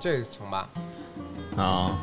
[0.00, 0.68] 这成吧？
[1.56, 1.96] 啊，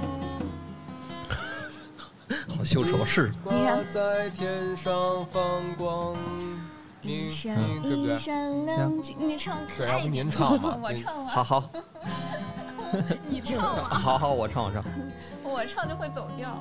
[2.50, 3.34] 好羞耻，我试试。
[3.44, 3.54] 挂
[3.90, 5.42] 在天上放
[5.78, 6.16] 光
[7.02, 8.18] 明，一闪明对不对一？
[8.18, 10.78] 闪亮晶，你唱可对，要不您唱吧？
[10.82, 11.70] 我唱完，好好
[13.28, 14.84] 你唱吧，好好，我唱我唱。
[15.44, 16.54] 我唱就会走调。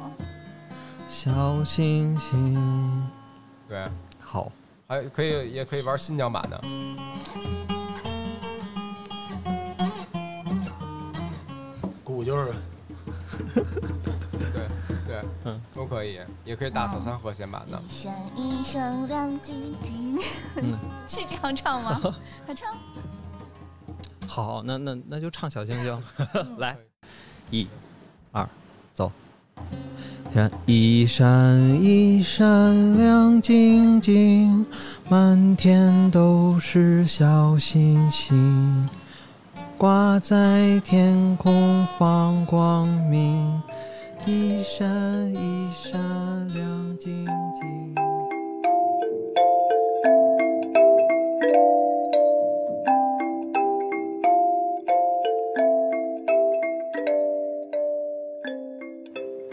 [1.08, 3.10] 小星星，
[3.68, 3.84] 对，
[4.20, 4.52] 好，
[4.86, 6.60] 还可以，也可以玩新疆版的。
[12.24, 12.52] 鼓就是
[13.54, 14.68] 对
[15.06, 17.80] 对，嗯都可以，也可以打小三和弦版的。
[17.86, 20.18] 一闪一闪亮晶晶，
[20.56, 22.00] 嗯 是这样唱吗？
[22.46, 22.74] 快唱！
[24.26, 26.02] 好，那那那就唱小星星，
[26.58, 26.76] 来，
[27.50, 27.66] 一、
[28.32, 28.48] 二，
[28.92, 29.10] 走。
[30.32, 31.24] 闪一闪
[31.80, 34.66] 一闪亮晶晶，
[35.08, 38.88] 满天都是小星星，
[39.76, 43.62] 挂在天空放光明，
[44.24, 44.88] 一闪
[45.34, 46.00] 一闪
[46.54, 47.94] 亮晶晶。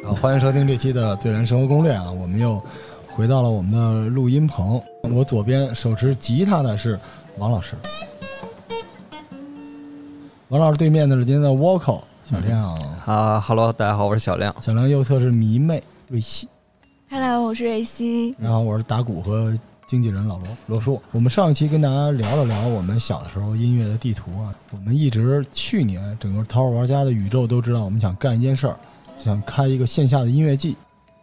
[0.05, 2.61] 啊，欢迎收听这期的《最燃生活攻略》啊，我们又
[3.07, 4.81] 回到了我们的录音棚。
[5.01, 6.97] 我左边手持吉他的是
[7.37, 7.75] 王老师，
[10.51, 14.53] 王老师对面的是今天的 vocal 小亮，啊哈喽，大家好，我是小亮。
[14.59, 16.45] 小亮右侧是迷妹瑞希
[17.09, 18.35] ，Hello，我是瑞希。
[18.37, 19.57] 然后我是打鼓和
[19.87, 21.01] 经纪人老罗罗叔。
[21.13, 28.75] 我们上一期跟大家聊了聊我们小的时候音乐的地图啊，我们一直去年整个淘宝玩家的宇宙都知道，我们想干一件事儿，
[29.17, 30.75] 想开一个线下的音乐季，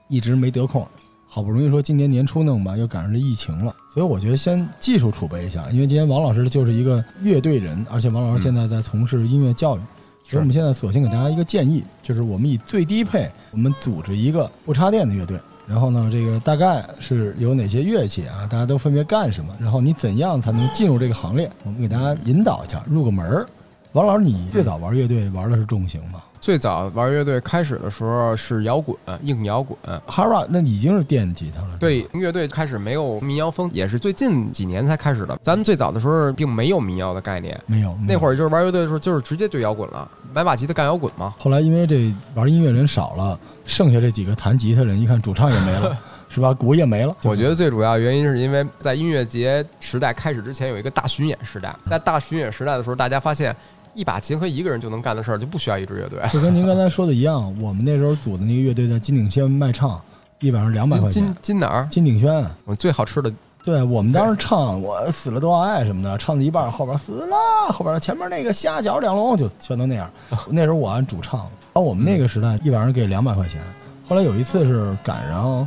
[0.08, 0.88] 一直没得空。
[1.28, 9.80] 好不容易说今年年初弄吧，又赶上这疫情了，所以我觉得先技术储备一下，因为今天王老师就是一个乐队人，而且王老师现在在从事音乐教育，
[10.24, 12.22] 所以我们现在索性给大家一个建议，就是。
[12.22, 15.38] 我们以最低配，我们组织一个不插电的乐队。
[15.66, 17.34] 然后呢，这个大概是。
[17.38, 18.46] 有哪些乐器啊？
[18.50, 19.54] 大家都分别干什么？
[19.60, 21.50] 然后你怎样才能进入这个行列？
[21.64, 23.46] 我们给大家引导一下，入个门儿。
[23.92, 25.64] 王老师，你最早玩乐队玩的是。
[25.66, 26.22] 重型吗？
[26.40, 29.76] 最早玩乐队开始的时候是摇滚，硬摇滚。
[30.06, 31.76] 哈 rock 那已经是电吉他了。
[31.80, 35.36] 对，乐队开始没有民谣风，也是最近几年才开始的。
[35.42, 38.28] 咱们最早的时候并没有民谣的概念，没有那会儿。
[38.28, 41.34] 儿就是玩乐队的时候就是直接对摇滚了，买把吉他干摇滚嘛。
[41.38, 45.98] 后来因为这玩音乐人少了，剩下这几个弹吉他人，一看主唱也没了，
[46.28, 46.52] 是吧？
[46.52, 47.16] 鼓也没了。
[47.22, 53.56] 我觉得最主要原因是因为在音乐节时代开始之前有一个大巡演时代，在大巡演时代的时候，大家发现
[53.98, 56.20] 一把琴和一个人就能干的事儿，就不需要一支乐队。
[56.32, 60.00] 就跟您刚才说的一样，我们那时候组的那个乐队在金鼎轩卖唱，
[60.38, 61.42] 一晚上两百块金钱金。
[61.42, 61.86] 金哪儿？
[61.90, 63.32] 金鼎轩，我最好吃的
[63.64, 70.08] 对我们当时唱我死了都要爱什么的，唱到一半后边死了，后边前面那个虾饺两笼就全都那样。
[70.48, 73.60] 那时候我按主唱，然后我们那个时代一晚上给两百块钱。
[74.08, 75.66] 后来有一次是赶上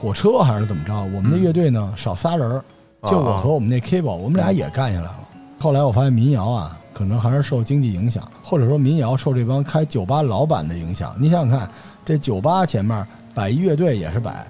[0.00, 2.64] 火车还是怎么着，我们的乐队呢少仨人儿，
[3.04, 5.20] 就我和我们那 Kable，我们俩也干下来了。
[5.60, 11.14] 后来我发现民谣啊，可能还是受经济影响，或者说民谣受这帮开酒吧老板的影响。
[11.18, 11.70] 你想想看，
[12.04, 14.46] 这酒吧前面摆一乐队也是摆，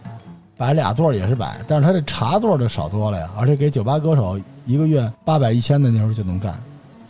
[0.56, 6.58] 摆俩座也是摆，但是他这茶座儿就少多了呀，而且给酒吧歌手一个月八百一千的那时候就能干。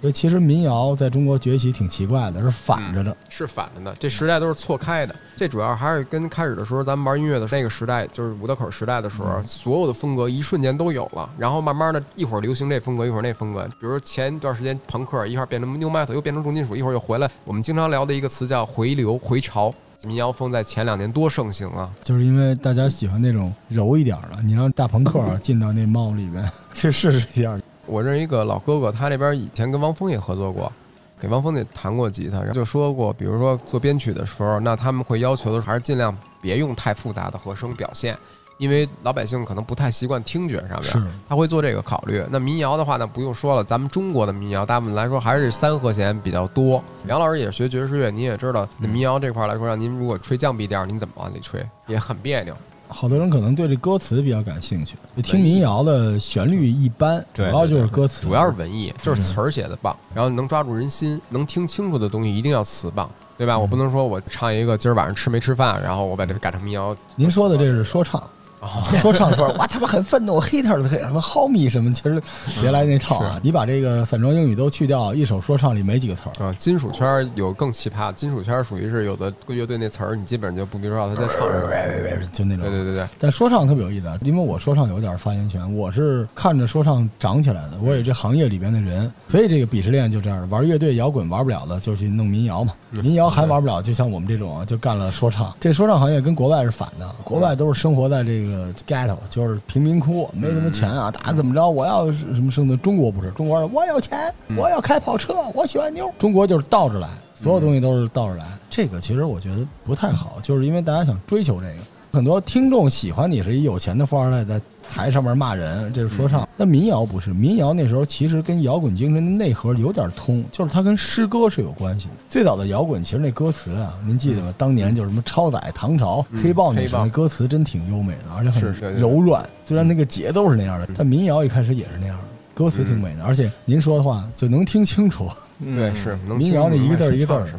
[0.01, 3.15] 所以其实民谣在中国崛起挺奇怪的，是反着的。
[3.29, 5.15] 是反着的，这时代都是错开的。
[5.37, 11.29] 这主要还是跟开始的时候咱们玩音乐的那个时代，就是五道口时代的时候，所有的风格一瞬间都有了。
[11.39, 13.63] 然后慢慢的，一会儿流行这风格，一会儿那风格。
[13.79, 17.31] 比如前一段时间朋克，一会儿变成 new metal，又变成重金属，一会儿又回来。
[17.45, 19.73] 我们经常聊的一个词叫回流、回潮。
[20.03, 21.91] 民谣风在前两年多盛行啊！
[22.03, 27.60] 就是因为大家喜欢那种柔一点儿的，你让大朋克进到那帽里面 去试试一下。
[27.91, 30.73] 我认识一个老哥哥，他那边以前跟汪峰也合作过，
[31.21, 38.17] 给汪峰也弹过吉他，然后就说过，比如说做编曲的时候，那他们会要求的还是尽量别用太复杂的和声表现，
[38.59, 42.25] 因为老百姓可能不太习惯听觉上面，他会做这个考虑。
[42.31, 46.83] 那民谣的话呢，不用说了，咱们中国的民谣大部分来说还是三和弦比较多。
[47.07, 52.55] 梁老师也学爵士乐，你也知道，那民谣这块来说，让您如果吹降 B 调，您怎么往里吹也很别扭。
[52.91, 63.09] 好多人可能对这歌词比较感兴趣，听民谣的旋律一般，主要就是歌词，主要是文艺，就是词儿写的棒，然后能抓住人心，能听清楚的东西一定要词棒，
[63.39, 63.59] 对吧？
[63.59, 66.95] 我不能说我唱一个今儿晚上吃没吃饭，然后我把这改成民谣。
[67.15, 68.29] 您说的这是说唱，啊，
[69.01, 72.23] 说唱圈哇他妈很愤怒，hater 的什么 homie 什么，其实
[72.61, 73.41] 别来那套啊！
[73.43, 76.45] 你把这个散装英语都去掉，一首说唱里没几个词儿。
[76.45, 82.27] 啊，金属圈有更奇葩，金属圈属于是有的乐队那词儿，你基本上就不知道他在唱什么。
[82.33, 82.65] 就那种。
[82.67, 90.47] 对对对对，但说唱特别有意思，因为我说唱有点发言权，我是看着说唱长起来的，我也是这行业里边的人，所以这个鄙视链就这样。
[90.51, 92.75] 玩乐队摇滚玩不了的，就去弄民谣嘛。
[92.91, 95.55] 民谣还玩不了，就像我们这种就干了说唱。
[95.61, 98.50] 这说唱行业跟国外是反的，国外都是生活在这个
[98.87, 101.69] ghetto，就是贫民窟，没什么钱啊，打怎么着？
[101.69, 102.79] 我要什么生存？
[102.81, 106.13] 中国不是，中国我有钱，我要开跑车，我喜欢妞。
[106.19, 108.47] 中国就是倒着来，所有东西都是倒着来。
[108.69, 111.79] 这个其实我觉得不太好，就是因为大家想追求这个。
[112.13, 116.49] 很多听众喜欢你是一有钱的富二代，在台上面骂人，这是说唱。
[116.57, 122.15] 那民谣不是，民谣那时候其实跟摇滚精神的内核有点通，就是它跟诗歌是有关系的。
[122.29, 124.53] 最早的摇滚其实那歌词啊，您记得吗？
[124.59, 129.49] 当年就是什么超载、唐朝、黑豹那时候，那歌词真挺优美的，而且很柔软。
[129.65, 132.25] 虽然那个节奏是那样的，但民谣一开始也是那样的，
[132.55, 135.29] 歌词挺美的，而且您说的话就能听清楚。
[135.61, 137.53] 对是能民谣那一个字一个字。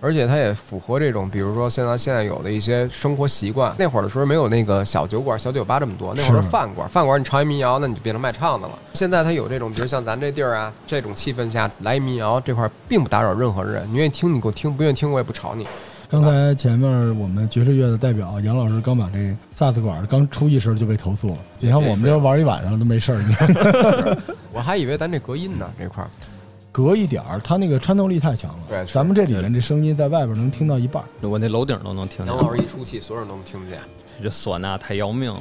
[0.00, 3.74] 而且它也符合这种，比如说现在现在有的一些生活习惯。
[3.78, 8.78] 那会儿的时候没有那个小酒馆、小酒吧这么多，那会儿是是饭馆，饭馆你唱一民谣，那你就变成卖唱的了。
[8.94, 15.66] 现在它有这种，比如像咱这地儿啊，这种气氛下来民谣，这块儿并不打扰任何人，你愿意听你给我听，不愿意听我也不吵你。
[16.08, 24.18] 刚才前面我们爵士乐的代表杨老师刚把这萨斯管刚出一声就被投诉了，你像我们这玩一晚上都没事儿，你看
[24.52, 26.10] 我还以为咱这隔音呢这块儿，
[26.72, 28.62] 隔一点儿，它那个穿透力太强了。
[28.68, 31.28] 对咱们这里面这声音在外边能听到一半儿。
[31.28, 33.78] 我那楼顶都能听见杨，老师一出气，所有人都能听得见，
[34.22, 35.40] 这唢呐太要命了。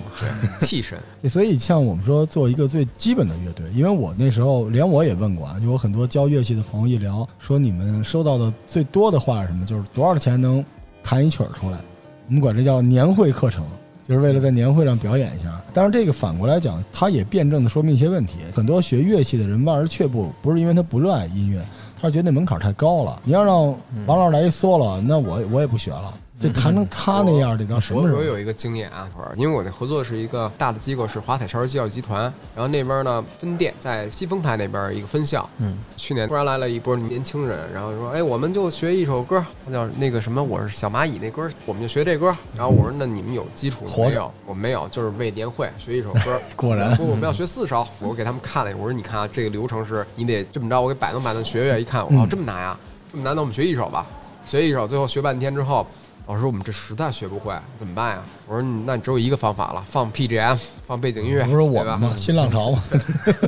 [0.61, 0.97] 气神。
[1.29, 9.65] 所以像我们说做一个最基本的乐队，因为我那时候连我也问过啊，就有很多教乐器的朋友一聊，说你们收到的最多的话是什么？
[9.65, 10.63] 就是多少钱能
[11.03, 11.79] 弹一曲儿出来？
[12.27, 13.63] 我们管这叫年会课程。
[14.09, 18.39] 就是为了在年会上表演一下，但是这个反过来讲，它也辩证的说明一些问题。
[18.51, 21.63] 很多学乐器的人望而却步，不是因为他不热爱音乐，
[22.01, 23.21] 他是觉得那门槛太高了。
[23.23, 23.67] 你要让
[24.07, 26.11] 王老师来一嗦了那我我也不学了。
[26.39, 28.13] 这弹成他那样，得到什么时候？
[28.13, 32.21] 我我有一个经验啊，会儿，因为我那合作是一个大的机构，是华彩少儿教育集团，
[32.55, 35.47] 然后那边呢分店在西丰台那边一个分校。
[35.57, 42.33] 嗯，去年突然来了一波年轻人，然后说，哎，我们就学一首歌，他叫那个什么，我是小蚂蚁那歌，我们就学这歌。
[42.55, 44.31] 然后我说，那你们有基础活着没有？
[44.45, 46.39] 我没有，就是为年会学一首歌。
[46.55, 47.85] 果然不，我们要学四首。
[47.99, 51.81] 我给他们看了，我说你看啊，这个流程是你得这么着，我给摆弄摆弄，学学。
[51.81, 52.77] 一看，哇，这么难呀，
[53.11, 54.05] 这么难，那我们学一首吧。
[54.45, 55.85] 学一首，最后学半天之后，
[56.29, 58.21] 老师我们这实在学不会，怎么办呀？
[58.45, 60.55] 我说你那你只有一个方法了，放 PGM，
[60.85, 62.13] 放背景音乐，不是我吗？
[62.15, 62.83] 新浪潮嘛，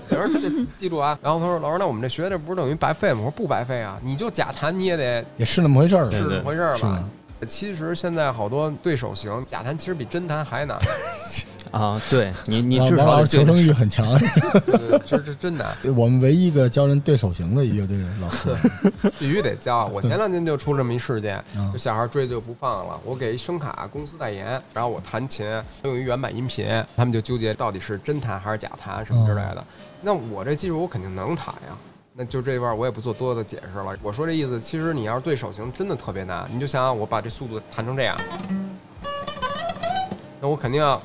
[0.09, 1.15] 我说这记住啊。
[1.21, 3.19] 然后他说老师，那我们这学这不是等于白费吗？
[3.19, 6.09] 我说不白费啊，你就假弹你也得也是那么回事儿。
[6.09, 7.03] 是那么回事儿吧？
[7.47, 10.75] 其实现在好多对手型假弹其实比真弹还难，
[11.71, 14.05] 啊，对你你至少求生欲很强。
[15.07, 15.73] 这这真难。
[15.95, 18.53] 我们唯一一个教人对手型的乐队老师，
[19.17, 19.85] 必须得教。
[19.87, 22.99] 我前两天就出这么一事件嗯，就小孩追就不放了。
[23.05, 25.45] 我给一声卡公司代言，然后我弹琴
[25.83, 29.63] 用一原版音频，他们就纠结到底是真弹还是假弹什么之类的。
[30.01, 31.77] 那我这技术我肯定能弹呀。
[32.13, 33.95] 那就这块儿我也不做多的解释了。
[34.01, 38.17] 我说这意思，其实你要是对手型真的特别难，你就想想我把这速度弹成这样，
[40.41, 41.01] 那我肯定要。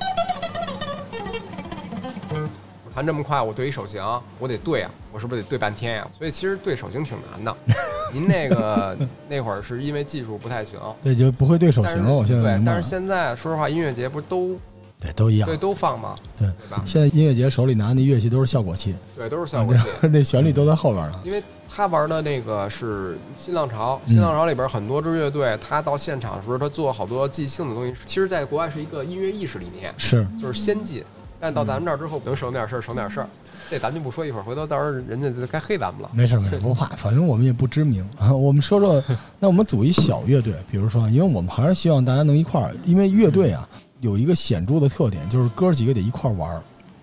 [2.96, 4.02] 我弹这么快，我对一手型，
[4.38, 6.08] 我得对啊，我是不是得对半天呀？
[6.16, 7.54] 所以其实对手型挺难的。
[8.10, 8.96] 您那个
[9.28, 12.14] 那会儿是因为技术不太行，对，就不会对手型了。
[12.14, 14.58] 我现在对但是，现在说实话，音乐节不是都
[14.98, 15.58] 对，都一样对。
[15.58, 16.14] 都放吗？
[16.38, 16.82] 对对吧？
[16.86, 19.82] 现在音乐节手里拿那乐器都是效果器，对，都是效果器。
[20.10, 21.20] 那旋律都在后边了。
[21.22, 27.94] 因为他玩的那个是新浪潮，嗯新浪潮里边很多支乐队，他到现场的时候，他做好多即兴的东西。
[28.06, 31.04] 其实，在国外是一个音乐意识理念，是，就是先进。
[31.40, 33.28] 但到咱们这儿之后，能省点事儿，省点事儿。
[33.68, 36.10] 这咱就不说一会儿，回头到时候人家该黑咱们了。
[36.12, 38.32] 没事没事， 不怕，反正我们也不知名啊。
[38.34, 39.02] 我们说说，
[39.38, 43.68] 那我们组一小乐队，比如说，因为我们还是希望大家能一块儿，因为乐队啊
[44.00, 46.62] 有一个显著的特点，就是哥儿几个得一块儿玩儿。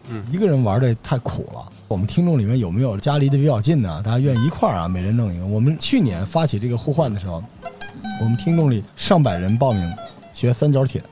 [0.09, 1.71] 嗯一个人玩这太苦了。
[1.87, 4.01] 我们听众里面有没有家离得比较近的？
[4.01, 5.45] 大家愿意一块儿啊，每人弄一个。
[5.45, 7.41] 我们去年发起这个互换的时候，
[8.19, 9.93] 我们听众里上百人报名
[10.33, 11.07] 学三角铁，啊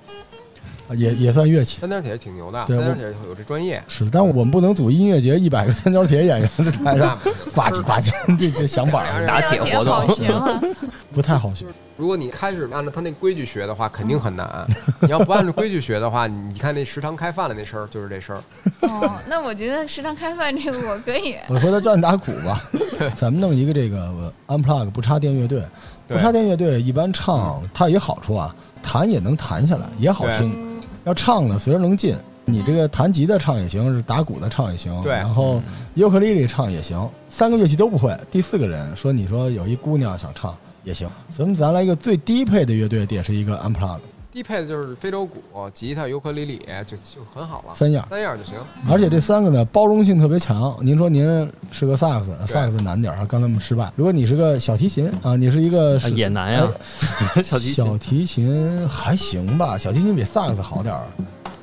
[0.96, 1.80] 也也算乐器。
[1.80, 3.82] 三角铁挺牛的，对三角铁有这专业。
[3.88, 7.18] 是，但我们不能组音乐节一百个三角铁演员在台上
[7.54, 10.72] 呱唧呱唧，这这响板儿打铁活动？
[11.12, 11.66] 不太好学。
[11.98, 14.66] 如果你开始按照他那规矩学的话，肯定很难。
[15.02, 18.42] 你要不按照规矩学的话，你看那食堂开饭的那声儿就是这声儿。
[18.88, 21.36] 哦，那我觉得食堂开饭这个我可以。
[21.50, 22.64] 我回头教你打鼓吧，
[23.14, 25.62] 咱们弄一个这个 unplug 不插电乐队。
[26.08, 30.71] 不插电乐队一般唱它有一好处啊，弹也能弹下来，也好听。
[31.04, 32.16] 要唱呢，随时能进。
[32.44, 35.62] 你这个弹吉他唱也行，是打鼓的唱也行，对然后
[35.94, 38.18] 尤克里里唱也行，三个乐器都不会。
[38.32, 44.00] 第四个人说，你说有一姑娘想唱也行，咱们咱来一个最低配的乐队，也是一个 unplug，
[44.32, 45.42] 低配的就是非洲鼓、
[45.74, 48.06] 吉他、尤克里里，就就很好了，三样。
[48.08, 48.56] 三样就行。
[48.90, 50.74] 而且这三个呢，包容性特别强。
[50.82, 53.92] 您说您是个萨克斯，萨克斯难点儿啊，刚才我们失败。
[53.98, 56.68] 如果你是个小提琴啊，你是一个也难呀，
[57.44, 61.04] 小提琴小提琴还行吧，小提琴比萨克斯好点儿，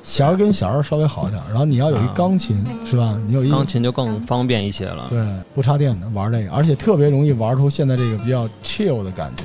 [0.03, 1.45] 弦儿跟弦儿稍微好点儿。
[1.49, 3.19] 然后你要有一啊钢琴，是吧？
[3.25, 5.07] 你有一钢琴就更方便一些了。
[5.09, 9.43] 对不插电的玩这个，而且特别容易玩出现在这个比较 chill 的感觉。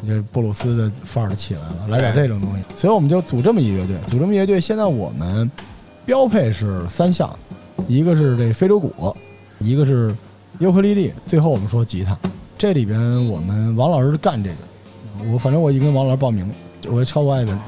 [0.00, 3.96] 你这布鲁斯的范儿就起来了，来点这种东西，所以我们就组这么一乐队。
[4.06, 5.50] 组这么一乐队，现在我们
[6.04, 7.34] 标配是三项，
[7.86, 9.16] 一个是这非洲鼓，
[9.60, 10.14] 一个是
[10.58, 12.16] 尤克里里，最后我们说吉他。
[12.56, 16.54] 这里边我们王老师干这个，我反正我已经跟王老师报名了，
[16.90, 17.58] 我也超过艾文。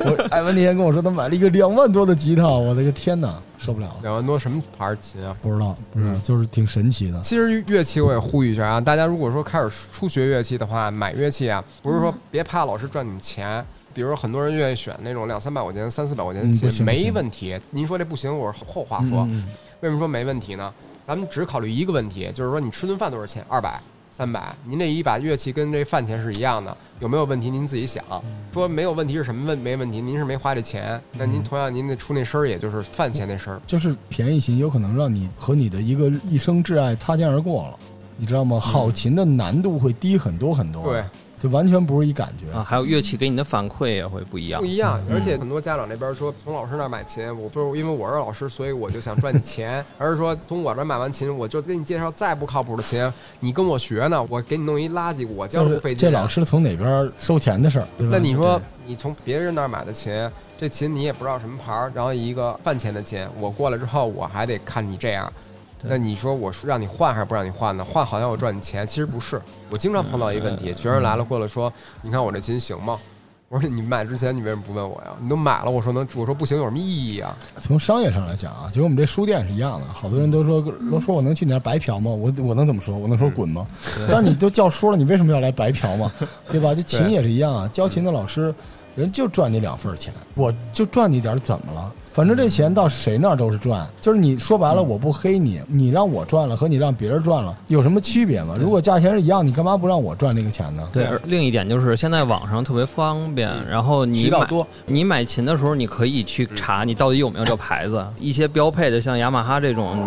[0.00, 3.34] 我艾文那天跟我说他买了一个两万多的吉他，我的个天哪，
[3.66, 3.96] 受不了了。
[4.02, 5.36] 两万多什么牌儿琴啊？
[5.42, 7.20] 不知道，不知道，嗯就是挺神奇的。
[7.20, 13.64] 其实乐器我也呼吁一下啊，大家如果说开始初学乐器的话，买乐器啊，不是说别怕老师赚你们钱。
[13.92, 17.58] 比如说很多人愿意选那种两三百块钱、三四百块钱的琴，没行不行问题。
[17.70, 19.20] 您说这不行，我是后话说。
[19.22, 19.48] 嗯嗯
[19.80, 20.72] 为什么说没问题呢？
[21.04, 23.44] 咱们只考虑一个问题，就是说你吃顿饭多少钱？
[23.48, 23.80] 二百、
[24.16, 24.50] 三百。
[24.64, 27.50] 您这一把乐器跟这饭钱是一样的，有没有问题？
[27.50, 28.02] 您自己想。
[28.50, 29.58] 说没有问题是什么问？
[29.58, 33.60] 没问题，您是没花这钱，那您同样您得出那声儿，也就是饭钱那声儿。
[33.66, 37.78] 就是便宜琴有可能让你和你的一个一生挚爱擦肩而过了，
[38.16, 38.58] 你知道吗？
[38.58, 41.04] 好琴的难度会低很多很多，对，，
[41.38, 42.56] 就完全不是一感觉。
[42.56, 44.66] 啊，还有乐器给你的反馈也会不一样不。
[44.66, 45.00] 一样。
[45.08, 56.10] 嗯而且很多家长那边说，从老师那儿买琴，我不是因为我是老师，所以我就想赚你钱，而是说从我这儿买完琴，我就给你介绍再不靠谱的琴，你跟我学呢，我给你弄一垃圾，我教费劲啊。
[56.12, 58.16] 这老师从哪边收钱的事儿，对吧？
[58.16, 60.12] 那你说你从别人那儿买的琴，
[60.58, 65.32] 这琴你也不知道什么牌儿，然后一个饭钱的琴，我过来之后我还得看你这样。
[65.80, 67.84] 对那你说我是让你换还是不让你换呢？
[67.84, 69.40] 换好像我赚你钱，其实不是。
[69.70, 72.98] 我经常碰到一个问题，学生来了过来说：“你看我这琴行吗？”
[73.48, 75.12] 我说：“你买之前你为什么不问我呀？
[75.20, 77.36] 你都买了，我说能，我说不行有什么意义啊？
[77.58, 79.86] 从商业上来讲啊，就跟我们这书店是一样的。
[79.92, 82.10] 好多人都说都 说我能去你那白嫖吗？
[82.10, 82.98] 我我能怎么说？
[82.98, 83.64] 我能说滚吗？
[84.10, 86.10] 但你都教书了，你为什么要来白嫖嘛？
[86.50, 86.74] 对吧？
[86.74, 88.52] 这琴也是一样啊，教琴的老师
[88.96, 91.92] 人就赚你两份儿钱，我就赚你点儿怎么了？
[92.16, 98.56] 反正这钱到谁那儿都是赚，就是你说白了，我不黑你，你让我赚了和你让别人赚了有什么区别吗？
[98.58, 100.88] 如果价钱是一样，你干嘛不让我赚那个钱呢？
[100.90, 108.02] 对，另一点就是现在网上特别方便，然后你买渠道多，你买琴的时候，你可以去查你到底有没有这牌子。
[108.18, 110.02] 一些标配的，像雅马哈这种，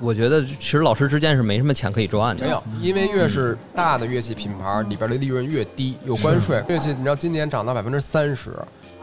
[0.00, 2.46] 我觉得其实老师之间是没什么钱可以赚的。
[2.46, 6.64] 没有，因为越是大的乐器品牌里边的利润越低，有关税。
[6.66, 8.56] 乐器你知道今年涨到百分之三十，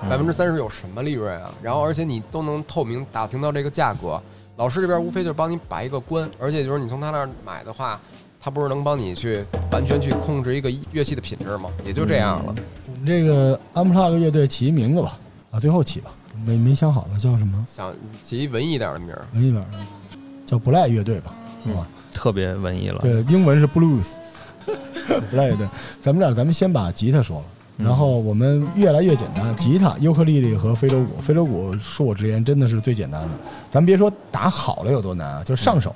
[0.10, 1.52] 百分之三十有什么利润啊？
[1.62, 4.22] 然后而且你都能透明打听到这个价格，
[4.58, 8.00] 老师这边无非就是帮你把一个关，而且就是你从他那儿买的话，
[8.40, 11.70] 他不是能帮你去完全去控制一个乐器的品质吗？
[11.86, 12.56] 也就这样了。
[12.88, 15.18] 我们这个 Unplug 乐队起一名字吧，
[15.52, 16.12] 啊，最后起吧，
[16.46, 17.66] 没没想好呢，叫什么？
[17.68, 17.94] 想
[18.24, 19.78] 起一文艺点的名儿，文艺点的，
[20.46, 21.34] 叫不赖乐队吧，
[21.66, 21.88] 是吧？
[22.12, 23.00] 特别文艺了。
[23.00, 24.08] 对，英文是 blues，
[25.30, 25.68] 不赖乐队。
[26.02, 27.46] 咱们这样，咱们先把吉他说了。
[27.82, 31.22] 然后我们越来越简单，吉他、尤克里里和非洲鼓。
[31.22, 33.30] 非洲鼓恕我直言，真的是最简单的。
[33.72, 35.96] 咱别说打好了有多难啊，就是上手。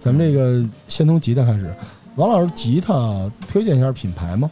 [0.00, 1.74] 咱们这个先从吉他开始。
[2.14, 4.48] 王老师，吉他推荐一下品牌吗？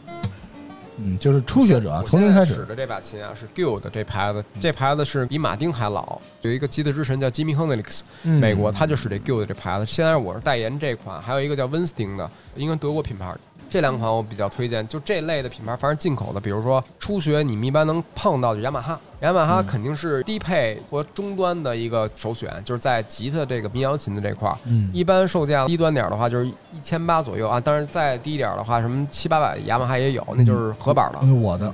[0.97, 2.53] 嗯，就是初学者啊，从零开始。
[2.53, 6.19] 使的这把琴啊是 Guild 这牌子，这牌子是比马丁还老。
[6.41, 9.85] 有一个吉他之神叫 Jimmy Hendrix，嗯美国他就使这 Guild 这牌子。
[9.87, 13.33] 现在我是代言这款，还有一个叫 Winston 的，应该德国品牌。
[13.73, 24.55] 这两款我比较推荐，就这类的品牌，凡是进口的，比如说初学你们一般能碰到的雅马哈，雅马哈肯定是低配或中端的一个首选，就是在吉他这个民谣琴的这块儿。
[24.65, 31.17] 嗯，一般售价低端点儿的话就是一千八左右啊，当然再低一点儿的话，什么七八百雅马哈也有，那就是合板的。
[31.23, 31.73] 嗯 我的，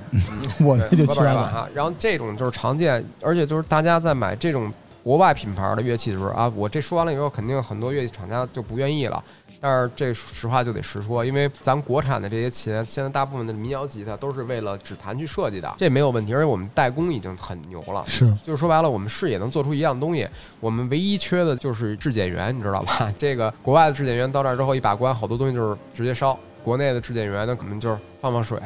[0.60, 1.34] 我的就七八百。
[1.34, 1.68] 合板雅马哈。
[1.74, 4.72] 然后这种就是常见，而且就是大家在买这种
[5.04, 9.22] 国外品牌的乐器的时候啊，我这说完了以后，肯定很多乐器厂家就不愿意了。
[9.60, 16.32] 但是这实话就得实说，因为咱国产的这些琴，现在大部分的民谣吉他都是为了指弹去设计的，这没有问题。
[16.32, 20.26] 而且我们代工已经很牛了，是，就是说白了，我们是也能做出一样东西。
[20.60, 23.12] 我们唯一缺的就是质检员，你知道吧？
[23.18, 28.58] 这个国外的质检员到这儿之后一把关，好多东西就是直接烧；国内的质检员呢，可能就是放放水，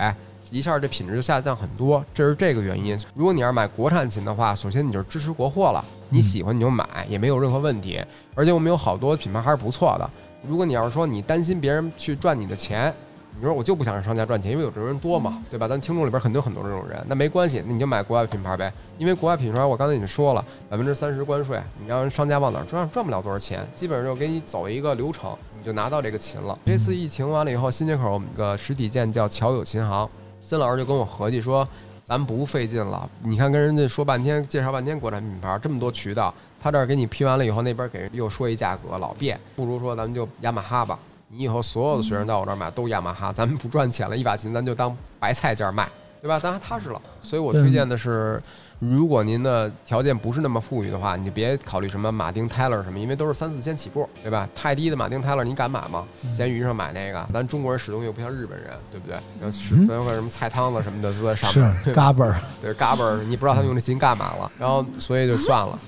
[0.50, 2.04] 一下这品质就下降很多。
[2.14, 2.96] 这是这个原因。
[3.16, 8.00] 如果你要是买国产琴的话，首先你就是支持国货了，你喜欢你就买，也没有任何问题。
[8.36, 10.08] 而且我们有好多品牌还是不错的。
[10.48, 12.92] 如果你要是说你担心别人去赚你的钱，
[13.36, 15.66] 你说我就不想让商家赚钱，因为有这种人多嘛，对吧？
[15.66, 26.56] 咱听众里边很多很多这种人，那没关系，那你就买国外品牌呗，因为国外品牌我刚才已经说了，百分之三十关税，你让商家往哪儿赚，赚不了多少钱，基本上就给你走一个流程，你就拿到这个琴了。
[26.64, 30.08] 这次疫情完了以后，新街口我们个实体店叫乔友琴行，
[30.40, 31.66] 孙老师就跟我合计说，
[32.04, 36.32] 咱不费劲了，你看跟人家说半天，介绍半天国产品牌，这么多渠道，
[36.64, 40.98] 他这儿给你批完了以后，那边给人又说一价格，老变，不如说咱们就雅马哈吧。
[41.28, 45.86] 你以后所有的学生到我这儿买都雅马哈，咱们不赚钱了，一把琴咱就当白菜价卖，
[46.22, 46.38] 对吧？
[46.38, 46.98] 咱还踏实了。
[47.20, 48.42] 所以我推荐的是，
[48.78, 54.48] 如果您的条件不是那么富裕的话，你就别考虑什么马丁、泰勒什么，因为都是三四千起步，对吧？
[54.54, 56.06] 太低的马丁、泰勒你敢买吗？
[56.34, 59.18] 闲鱼上买那个，咱中国人使东西又不像日本人，对不对？
[59.42, 65.78] 要使嗯咱有个什么菜汤子什么的都在上面，是嘎嘣儿，对，嘎嘣儿，你不知道他用这琴干嘛了，然后所以就算了。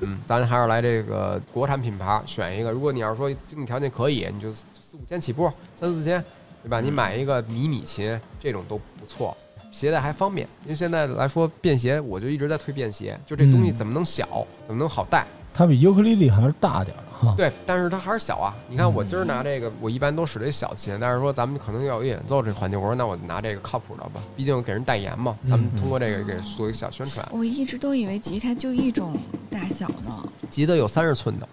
[0.00, 2.70] 嗯，咱还是来这个国产品牌选一个。
[2.70, 6.24] 如果你要是说经济条件可以，你就四五千起步，三四千，
[6.62, 6.80] 对吧？
[6.80, 9.36] 你买一个迷你琴，这种都不错，
[9.72, 10.46] 携带还方便。
[10.64, 15.26] 因为现在来说便携，我就一直在推便携，就这东西嗯怎么能小，怎么能好带？
[15.52, 17.34] 它比尤克里里还是大点儿的哈。
[17.36, 18.54] 对，但是它还是小啊。
[18.68, 27.26] 你看我今儿拿这个，我一般都使这小琴，但是说咱们可能要有演奏这环节，我说那我拿这个靠谱的吧，毕竟给人代言嘛，咱们通过这个给做一个小宣传。
[27.32, 29.16] 我一直都以为吉他就一种
[29.50, 31.48] 大小呢，吉他有三十寸的，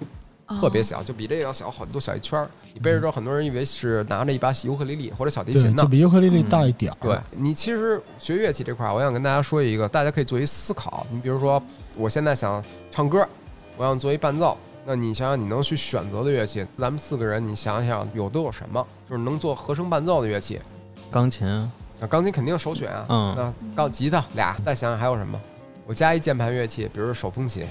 [0.47, 2.47] 哦特别小，就比这个要小很多，小一圈儿。
[2.73, 5.87] 你背着之后，很多人以为是拿着一把尤克里里或者小提，琴呢就。
[5.87, 6.97] 比尤克里里大一点儿。
[7.01, 11.07] 对你其实学乐器这块儿，我想跟大家说一个，大家可以做一思考。
[11.09, 11.61] 你比如说，
[11.95, 13.25] 我现在想唱歌，
[13.77, 18.85] 我想做一伴奏，那你想想你能去选择的乐器，咱们四个人，你想想有都有什么？
[19.09, 20.61] 就是能做和声伴奏的乐器，
[21.09, 23.05] 钢琴啊，那钢琴肯定首选啊。
[23.09, 25.41] 嗯那钢吉他俩，再想想还有什么？
[25.87, 27.65] 我加一键盘乐器，比如说手风琴，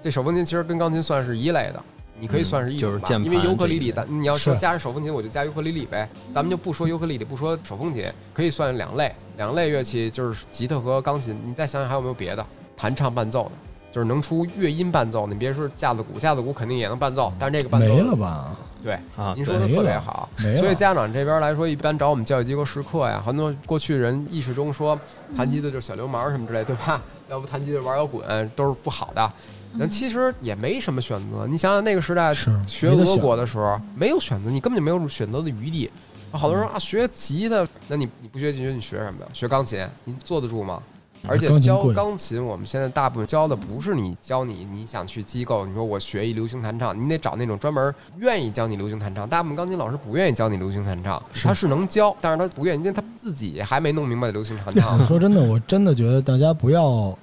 [0.00, 1.82] 这手风琴其实跟钢琴算是一类的，
[2.20, 6.08] 你可以算是一种吧、嗯就是键盘因为尤克里里的，你要说加上手风琴，我就加尤克里里呗。
[6.32, 11.36] 咱们就不说尤克里里，不说手风琴，可以算两类，两类乐器就是吉他和钢琴。
[11.44, 12.46] 你再想想还有没有别的
[12.76, 13.50] 弹唱伴奏的，
[13.90, 15.26] 就是能出乐音伴奏。
[15.26, 18.56] 你别说架子鼓，架子鼓肯定也能伴奏，但是这个伴奏没了吧？
[18.82, 20.28] 对，啊，您说的特别好。
[20.36, 24.98] 所以家长这边来说，一般找我们教育机构试课呀，很多过去人意识中说
[25.36, 27.02] 弹吉他就是小流氓什么之类，对吧？
[27.28, 29.32] 要不弹吉他玩摇滚都是不好的。
[29.74, 31.46] 那其实也没什么选择。
[31.46, 32.34] 你想想那个时代
[32.66, 35.90] 学俄国的时候，没有选择，你根本就没有选择的余地。
[36.32, 39.26] 好多人说啊，学吉他，那你你不学吉他，你学什么呀？
[39.32, 40.82] 学钢琴，你坐得住吗？
[41.26, 49.28] 而且教钢琴我们现在大部分教的不是你教你，你想去机构，你说我学一流行弹唱，你得找那种专门愿意教你流行弹唱。
[49.28, 55.06] 大部分钢琴老师不愿意教你流行弹唱，他是能教，但是他不愿意，因为他自己还没弄明白流行弹唱。
[55.06, 57.16] 说真的，我真的觉得大家不要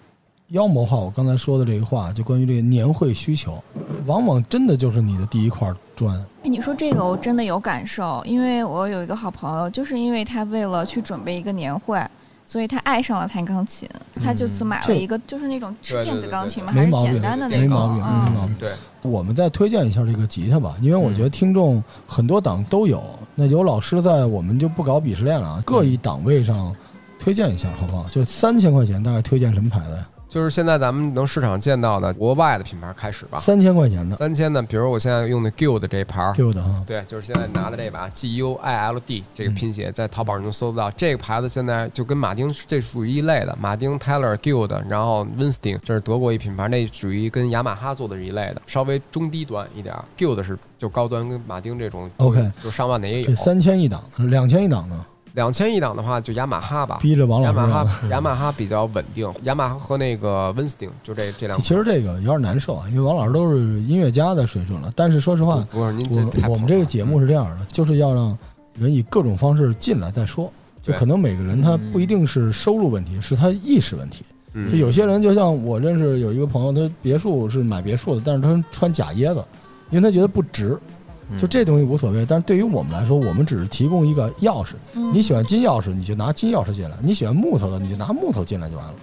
[0.50, 3.62] 妖魔化我刚才说的这个话，就关于这个年会需求，
[4.06, 6.16] 往往真的就是你的第一块砖。
[6.44, 12.00] 哎，你说这个我真的有感受，因为我有一个好朋友，就是因为他为了去准备一个年会，
[12.48, 13.88] 所以他爱上了弹钢琴，
[14.22, 16.72] 他就次买了一个，就是那种电子钢琴吗？
[16.72, 17.62] 还是简单的那种？
[17.62, 18.56] 没毛病，没嗯，毛病。
[18.58, 23.04] 对，我们再推荐一下这个吉他吧，因为我觉得听众很多档都有，
[23.36, 26.74] 那有老师在，我们就不搞鄙视链了啊，各一档位上
[27.20, 28.08] 推荐一下，好不好？
[28.10, 30.08] 就三千块钱，大概推荐什么牌子呀？
[30.30, 33.40] 就是现在咱们能市场见到的国外的品牌开始吧。
[33.40, 40.92] 三千块钱的三千的，比如我现在用的 Guild 这牌儿，Q 的哈，对，就是现在拿的这把 G U I L D 这个拼写，在淘宝上能搜得到。
[40.92, 50.04] 这个牌子现在就跟马丁这属于一类的，马丁 Taylor Guild，然后 Winston 这是德国一品牌，那属于跟雅马哈做的是一类的，稍微中低端一点儿。
[50.18, 53.36] Guild 是就高端，跟马丁这种 OK 就上万的也有这。
[53.36, 55.06] 三千一档，两千一档呢，
[55.38, 56.98] 两千一档的话，就雅马哈吧。
[57.00, 57.86] 逼着王老师啊。
[57.86, 68.36] 哈， 雅马哈比较稳定，雅马哈和那个 Winston 就这这两其实这个有点难受啊，因为王老师都是音乐家的水准了，但是说实话，不是您这太我我们这个节目是这样的，就是要让
[68.74, 70.52] 人以各种方式进来再说。
[70.82, 74.26] 就可能每个人他不一定是收入问题，是他意识问题。
[74.54, 79.46] 嗯就有些人，就像我认识有一个朋友，他别墅是买别墅的，但是他穿假椰子，
[79.92, 80.76] 因为他觉得不值。
[81.30, 84.74] 嗯就这东西无所谓，但是对于我们来说，我们只是提供一个钥匙。
[84.94, 88.94] 嗯你喜欢金钥匙，你就拿金钥匙进来；你喜欢木头的，你就拿木头进来就完了。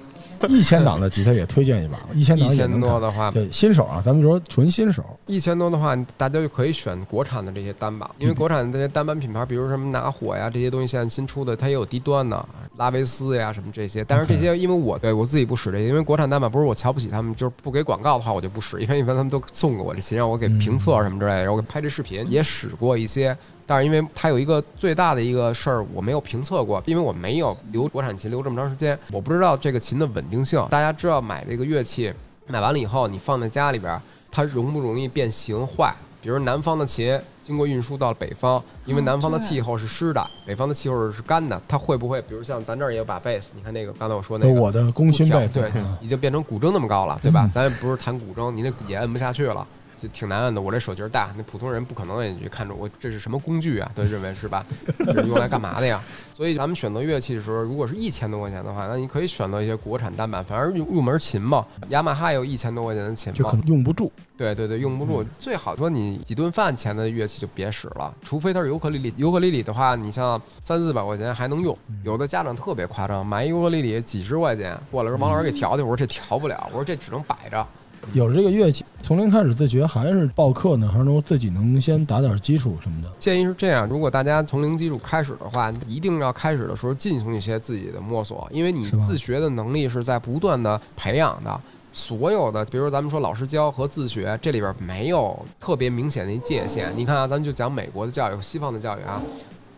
[0.52, 2.74] 一千档的吉他也推荐一把， 一千档一千。
[2.80, 12.44] 多的话，对新手啊，咱们说纯新手，一千多的话，大家就可以选国产的这些单把，因为国产的这些单板品牌，比如什么拿火呀这些东西，现在新出的它也有低端的，
[12.76, 14.04] 拉维斯呀什么这些。
[14.04, 23.36] 但是这些因为我对我自己不使这些，因为国产单板不是我瞧不起他们，就是不给广告的话我就不使，因为一般他们都送给我这琴，让我给评测什么之类的，然后我给拍这视频也使过一些。
[23.66, 30.64] 但是因为它有一个最大的一个事儿，我没有评测过，因为我没有留国产琴留这么长时间，我不知道这个琴的稳定性。
[30.70, 32.12] 大家知道买这个乐器，
[32.46, 34.00] 买完了以后你放在家里边儿，
[34.30, 35.94] 它容不容易变形坏？
[36.20, 47.44] 比如南方的琴经过运输到了北方，因为哦南方的气候是湿的，北方的气候是干的，它会不会，比如像咱这儿也有把贝斯，你看那个刚才我说那个我的功勋贝斯，对嗯，已经变成古筝那么高了，对吧？
[47.44, 47.50] 嗯？
[47.52, 49.66] 咱也不是弹古筝，你那也摁不下去了。
[50.04, 53.90] 就挺难摁的，我这手劲儿大，那普通人不可能也去看着我这是什么工具啊？
[53.94, 54.64] 都，认为是吧？
[54.98, 55.98] 这是用来干嘛的呀？
[56.30, 64.12] 所以咱们选择乐器的时候，如果是一千多块钱的话，那你可以选择一些国产单板，反正入入门琴嘛，雅马哈有一千多块钱的琴嘛就可，能用不住。
[64.36, 65.24] 对对对，用不住。
[65.38, 69.14] 最好说你几顿饭钱的乐器就别使了，除非它是尤克里里。
[69.16, 71.76] 尤克里里的话，你像三四百块钱还能用。
[72.02, 77.64] 有的家长特别夸张，买一尤克里里几十块钱，过来说王老师给调调，我说这调不了，我说这只能摆着。
[78.12, 83.10] 有了这个乐器，从零开始自学，还是报课呢，还是说自己能先打点基础什么的？
[83.18, 91.60] 建议是这样：如果大家从零基础开始的话，一定要开始的时候进行一些自己的摸索，因为你自学的能力是在不断的培养的。
[91.92, 96.92] 所有的，比如咱们说老师教和自学，这里边没有特别明显的一界限。
[96.96, 99.22] 你看啊，咱就讲美国的教育、西方的教育啊，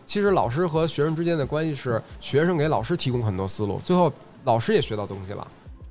[0.03, 4.11] 其实老师和学生之间的关系是学生给老师提供很多思路，最后
[4.45, 5.47] 老师也学到东西了。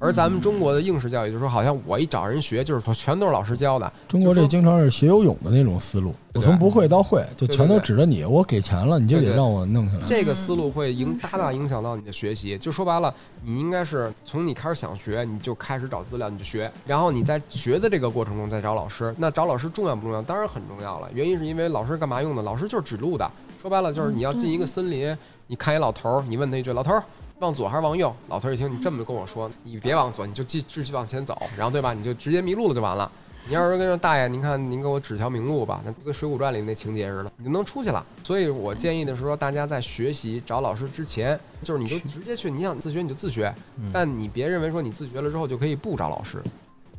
[0.07, 10.05] 而咱们中国的应试教育就是说，好像我一找人学，就是全都是老师教的，中国这经常是学游泳的那种思路，对我从不会到会，就全都指着你，我给钱了，你就得让我弄下来。
[10.07, 12.57] 这个思路会影大大影响到你的学习。
[12.57, 19.13] 就说白了，你应该是从你开始想学，你就开始找资料，你就学，然后你在学的这个过程中再找老师。
[19.19, 20.23] 那找老师重要不重要？
[20.23, 21.09] 当然很重要了。
[21.13, 22.43] 原因是因为老师干嘛用的？
[22.43, 23.29] 老师就是指路的。
[23.61, 25.17] 说白了就是你要进一个森林，
[25.49, 27.03] 你看一老头儿，你问他一句：“老头儿。”
[27.41, 28.15] 往左还是往右？
[28.29, 31.93] 老头一听你这么跟我说，你别往左，你就继继续往前走，然后对吧？
[31.93, 33.11] 你就直接迷路了就完了。
[33.49, 38.05] 你要是跟说大爷，您看您给我指条明路吧，那跟《水浒传》里那情节似的，你就能出去了。
[38.25, 43.55] 所以我建议的是说，大家在学习找老师之前，就是你就直接去，你想自学你就自学，
[43.93, 46.43] 但你别认为说你自学了之后就可以不找老师。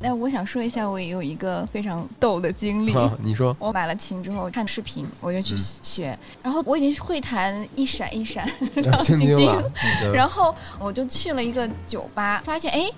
[0.00, 2.94] 那我想说一下，我也有一个非常逗的经历。
[3.20, 8.48] 你说 我买了琴之后看视频，我就去嗯学，然后我已经会弹一闪一闪，
[9.02, 9.62] 青筋了，
[10.00, 12.90] 对然后我就去了一个酒吧，发现哎，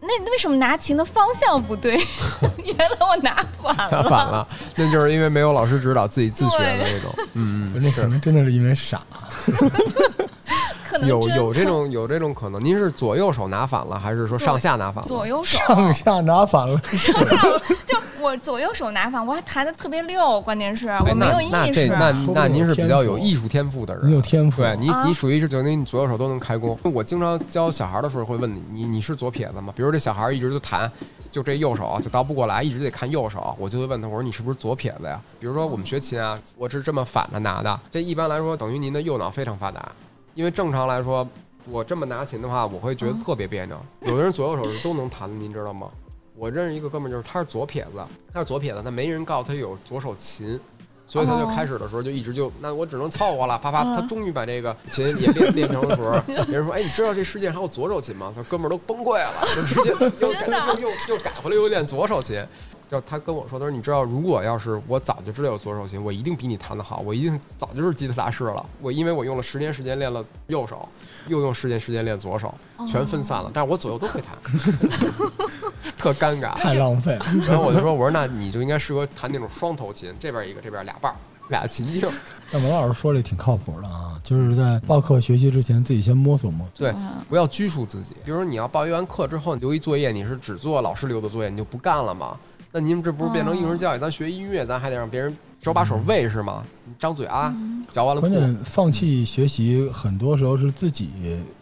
[0.00, 1.96] 那那为什么拿琴的方向不对？
[2.64, 4.02] 原来我拿反了，拿。
[4.08, 7.12] 反了，那就是因为没有老师指导，自己自学的那种。
[7.34, 9.02] 嗯嗯，那可能真的是因为傻，
[11.00, 12.62] 可能有有这 种有这种可能。
[12.64, 15.08] 您是左右手拿反了，还是说上下拿反了？
[15.08, 16.78] 左右手上下拿反了。
[16.96, 17.36] 上下
[17.86, 21.88] 就我左右手拿反，我还弹的特别溜，关键是哎我没有那那意识。
[21.88, 26.76] 这那说不定那您是比较有艺术天赋的人，你有天赋，对你，啊你属于是就你左右手都能开弓。
[26.82, 29.72] 我经常教小孩的时候会问你，你你是左撇子吗？
[29.76, 30.90] 比如这小孩一直就弹，
[31.30, 35.20] 就这右手就倒不过来，一直得看右手，我就会问他，我说你是不是左撇子呀？
[35.38, 39.92] 比如说我们学琴啊，我是这么反着拿的，这一般来说等于您的右脑非常发达，
[40.38, 41.26] 因为正常来说。
[41.70, 43.76] 我这么拿琴的话，我会觉得特别别扭。
[44.00, 45.88] 有的人左右手是都能弹的，您知道吗？
[46.34, 50.58] 我认识一个哥们儿，就是他是左撇子，他是左撇子，他没人告诉他有左手琴，
[51.06, 58.32] 所以他就哦开始的时候就一直就，那我只能凑合了，啪啪，嗯他终于把这个琴也练练成的时候，别 人说，哎，你知道这世界上还有左手琴吗？
[58.34, 59.90] 他哥们儿都崩溃了，就直接
[60.80, 62.42] 又又又改回来又练左手琴。
[62.90, 68.64] 就他跟我说，他说你知道，如果要是我早就知道有左手琴，我一定比你弹得好，我一定早就是吉他大师了。
[68.80, 70.88] 我因为我用了十年时间练了右手，
[71.26, 72.54] 又用十年时间练左手，
[72.86, 74.36] 全分散了，但是我左右都会弹，
[75.98, 76.54] 特尴尬。
[76.54, 77.26] 太浪费了。
[77.46, 81.16] 然后我就说，我说那你就应该适合弹那种双头琴，这边一个，这边俩把儿，
[81.50, 82.08] 俩琴颈。
[82.50, 86.86] 那王老师说这挺靠谱的啊，就是在报课学习之前，自己先摸索摸索。
[86.86, 88.12] 对嗯，不要拘束自己。
[88.24, 92.34] 比如说你要报一完课之后留一作业，你是只做老师留的作业，你就不干了吗？
[92.70, 93.98] 那您这不是变成应试教育？
[93.98, 96.62] 咱学音乐，咱还得让别人手把手喂是吗？
[96.84, 97.54] 你张嘴啊，
[97.90, 98.28] 嚼完了吐。
[98.28, 101.08] 关键放弃学习，很多时候是自己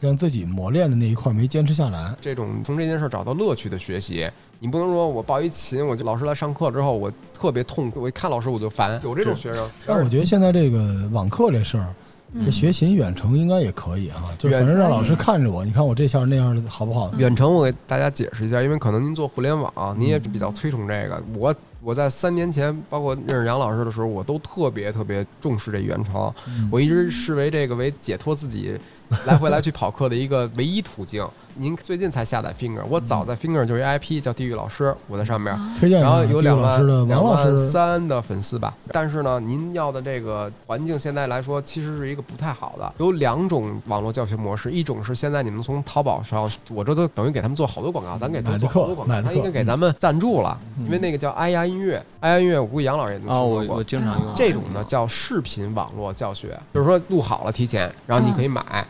[0.00, 2.14] 让自己磨练的那一块没坚持下来。
[2.20, 9.00] 这种从这件事儿找到乐趣的学习，你不能说我报一琴，我就老师来上课之后我特别痛苦，我一看老师我就烦。
[9.04, 11.94] 有这种学生，但我觉得现在这个网课这事儿，嗯
[12.44, 17.10] 这学琴远程应该也可以啊，就是反正让老师看着我，你看我这下那样的好不好？
[17.16, 21.22] 远程我给大家解释一下，因为可能您做互联网，您也比较推崇这个。
[21.34, 26.32] 我我在三年前，包括认识杨老师的时候，我都特别特别重视这远程。
[26.48, 28.78] 嗯我一直视为这个为解脱自己
[29.24, 31.26] 来回来去跑课的一个唯一途径。
[31.58, 35.58] 您最近才下载 Finger，我早在 Finger 就是一 IP 叫地狱老师，我在上面。
[35.78, 42.92] 推荐然后有地两万老师的两万王老师，三的粉丝吧，但是呢，您要的这个环境现在来说，其实是一个不太好的。
[42.98, 53.82] 有两种网络教学模式，一种是现在你们从淘宝上，我这都等于给他们做好多广告，咱给他们做好多广告，买课他应该给咱们赞助了，嗯因为那个叫爱呀音乐，爱呀音乐，我估计杨老师也听说过我我。
[53.82, 58.86] 经常用这种呢叫视频网络教学，就是说录好了提前，然后你可以买。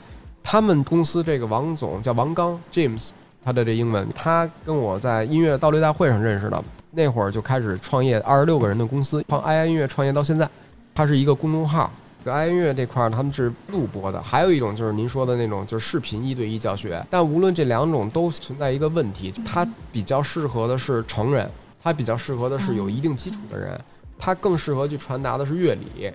[0.48, 3.08] 他们公司这个王总叫王刚 James，
[3.42, 6.62] 他的这英文，他跟我在音乐道略大会上认识的。
[6.92, 10.48] 那会儿就开始创业，二十六个人的公司，创 AI 音乐创业到现在，
[10.94, 11.90] 他是一个公众号。
[12.24, 17.04] 这 AI 音乐这块儿他们是录播的，还有一种就是您说的那种就是视频一对一教学。
[17.10, 21.50] 但无论这两种都存在一个问题，它比较适合的是成人，
[21.82, 23.76] 它比较适合的是有一定基础的人，
[24.16, 26.12] 它更适合去传达的是乐理。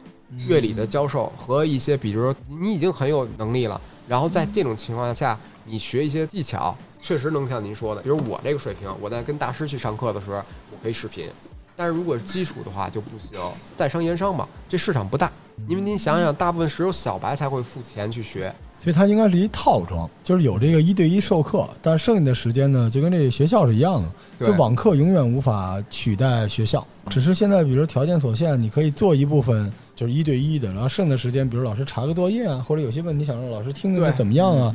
[0.48, 11.28] 乐理的教授和一些，比如说你已经很有能力了，然后在这种情况下，你学一些技巧，确实能像您说的，比如我这个水平，我在跟大师去上课的时候，我可以视频，
[11.76, 13.39] 但是如果基础的话就不行，
[13.76, 15.32] 在商言商嘛，这市场不大，
[15.67, 24.02] 因为您想想，大部分只有小白才会付钱去学，所以它应该是一套装，就是有这个一对一授课，但剩下的时间呢，就跟这个学校是一样
[24.39, 34.74] 的，就网课永远无法取代学校，只是现在比如条件所限，你可以做一部分就是一对一的，然后剩的时间，比如老师查个作业啊，或者有些问题想让老师听听怎么样啊，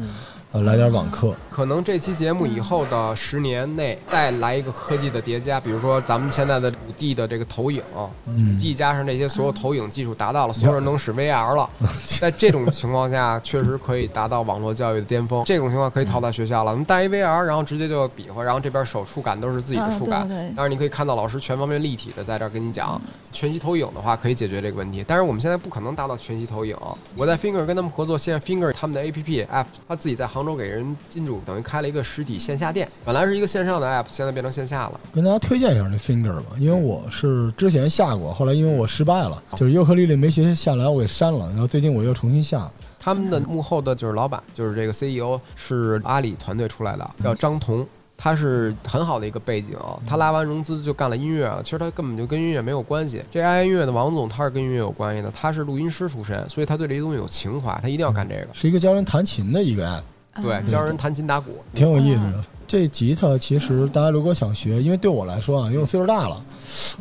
[0.53, 1.35] 呃，来点网课。
[1.51, 7.83] 可能这期节目以后的十年内再来一个科技的叠加，比如说咱们现在的五 D 的这个投影，
[8.27, 11.69] 嗯，技加上这些所有投影技术达到了，所有人能使 VR 了。
[12.21, 15.43] 在这种情况下，确实可以达到网络教育的巅峰。
[15.45, 20.29] 这种情况可以套在学校了，我们带一 VR，然后直接就比划，然后这边手触感都是自己的嗯触感。
[20.29, 23.01] 对对当然，你可以看到老师全方面立体的在这儿跟你讲。
[23.33, 25.05] 全息投影的话，可以解决这个问题。
[25.07, 26.75] 但是我们现在不可能达到全息投影。
[27.15, 35.01] 我在 Finger 跟他们合作，现在 Finger 他们的 APP App，他自己在杭州给人金主等于开了一个实体线下店，本来是一个线上的 App，现在变成线下了。
[35.11, 42.71] 跟大家推荐一下这 Finger 吧，因为我是之前下过，后来因为我失败了，就是尤克里里没学下来，我给删了，然后最近我又重新下。
[42.99, 47.87] 他们的幕后的就是老板，就是这个 CEO 是阿里团队出来的，叫张彤。
[48.19, 51.63] 他是很好的一个背景，他拉完融资就干了音乐了。
[51.63, 53.23] 其实他根本就跟音乐没有关系。
[53.31, 58.49] 这 AI 音乐的王总他是跟音乐有关系的，他是录音师出身，所以他对这些东西有情怀，他一定要干这个。
[58.55, 60.01] 是一个教人弹琴的一个 app，
[60.43, 61.51] 对，嗯教人弹琴打鼓。
[61.75, 62.45] 挺有意思的。
[62.67, 66.43] 这吉他其实大家如果想学，因为对我来说啊，因为我岁数大了，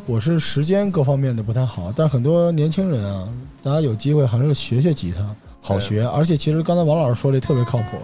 [0.05, 3.27] 我是时间各方面的不太好，但是很多年轻人啊，
[3.63, 5.25] 大家有机会还是学学吉他，
[5.61, 6.05] 好学。
[6.05, 7.97] 而且其实刚才王老师说的特别靠谱，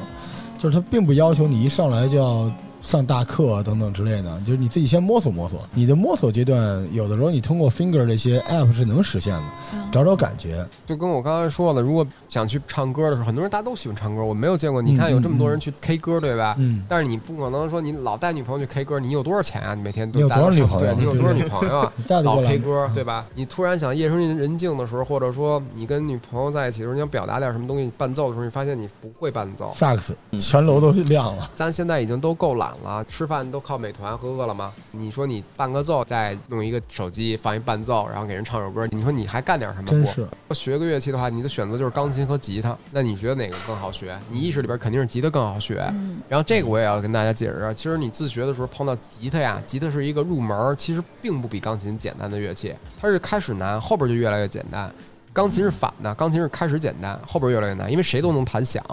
[0.58, 2.52] 就是他并不要求你一上来就要。
[2.82, 5.62] 上大课啊等等之类的，就是你自己先摸索摸索。
[5.74, 10.66] 你的摸索阶段，有的时候你通过 Finger 这些 App 是能实现的，嗯找找感觉。
[10.86, 14.82] 就跟我刚才说的，如果想去唱歌的时候，很多人大家都喜欢唱歌，我没有见过。
[14.82, 16.56] 你看有这么多人去 K 歌，对吧？
[16.60, 19.76] 嗯，但是你不可能说你老带女朋友去 K 歌，你有多少钱啊？
[19.76, 21.94] 你每天都有多少女朋友对你有多少女朋友啊？
[21.96, 22.58] 你带老 K？
[22.58, 23.24] 歌，对吧？
[23.36, 29.72] 你突然想夜深人静的时候，或者说你跟女朋友在一起的时候，你想表达点什么东西伴奏的时候，你发现你不会伴奏。
[29.76, 31.50] 萨克斯，嗯全楼都亮了。
[31.54, 34.72] 咱现在已经都够懒了，吃饭都靠美团和饿了么。
[34.92, 39.92] 你说你伴个奏，再弄一个手机放一伴奏，然后给人唱首歌，你说你还干点什么不？
[39.92, 42.78] 真是，学个乐器的话，你的选择就是钢琴和吉他。
[42.92, 44.18] 那你觉得哪个更好学？
[44.30, 45.80] 你意识里边肯定是吉他更好学。
[45.94, 54.90] 嗯然后这个我也要跟大家解释啊，其实你自学的时候碰到吉他呀，吉他是一个入门儿，其实并不比钢琴简单的乐器，它是开始难，后边就越来越简单。
[55.34, 58.84] 钢琴是反的，钢琴是开始简单，后边越来越难，因为谁都能弹响。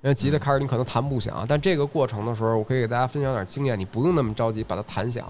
[0.00, 5.24] 因为吉他开始你可能弹不响，但这个过程的时候，我可以给大家分享点经验，你不用那么着急把它弹响，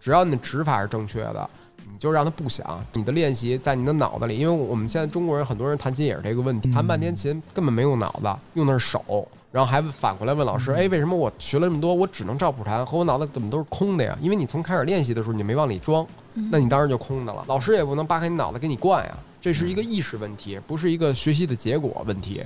[0.00, 1.50] 只要你的指法是正确的，
[1.84, 2.82] 你就让它不响。
[2.94, 14.16] 你的练习在你的脑子里，因为我们现在中国人很多人弹琴也是这个问题，嗯弹半天琴根本没用脑子，用的是手，然后还反过来问老师，哎，为什么我学了这么多，我只能照谱弹，和我脑子怎么都是空的呀？
[14.22, 16.06] 因为你从开始练习的时候你没往里装，
[16.50, 17.44] 那你当然就空的了。
[17.48, 22.42] 老师也不能扒开你脑袋给你灌呀，这是一个意识问题，不是一个学习的结果问题。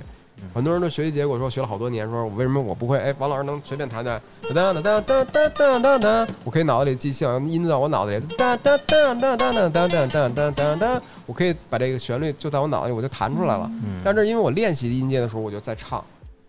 [0.53, 2.97] 很多人的学习结果说学了好多年，说我为什么我不会？
[2.97, 4.21] 哎，王老师能随便弹弹
[4.53, 13.69] 哒哒哒哒哒哒哒哒，我可以脑子里记性音在我脑子里哒哒哒哒哒哒哒哒哒哒哒哒，我可以把这个旋律就在我脑子里我就弹出来了。
[14.03, 16.03] 但是因为我练习音阶的时候我就在唱，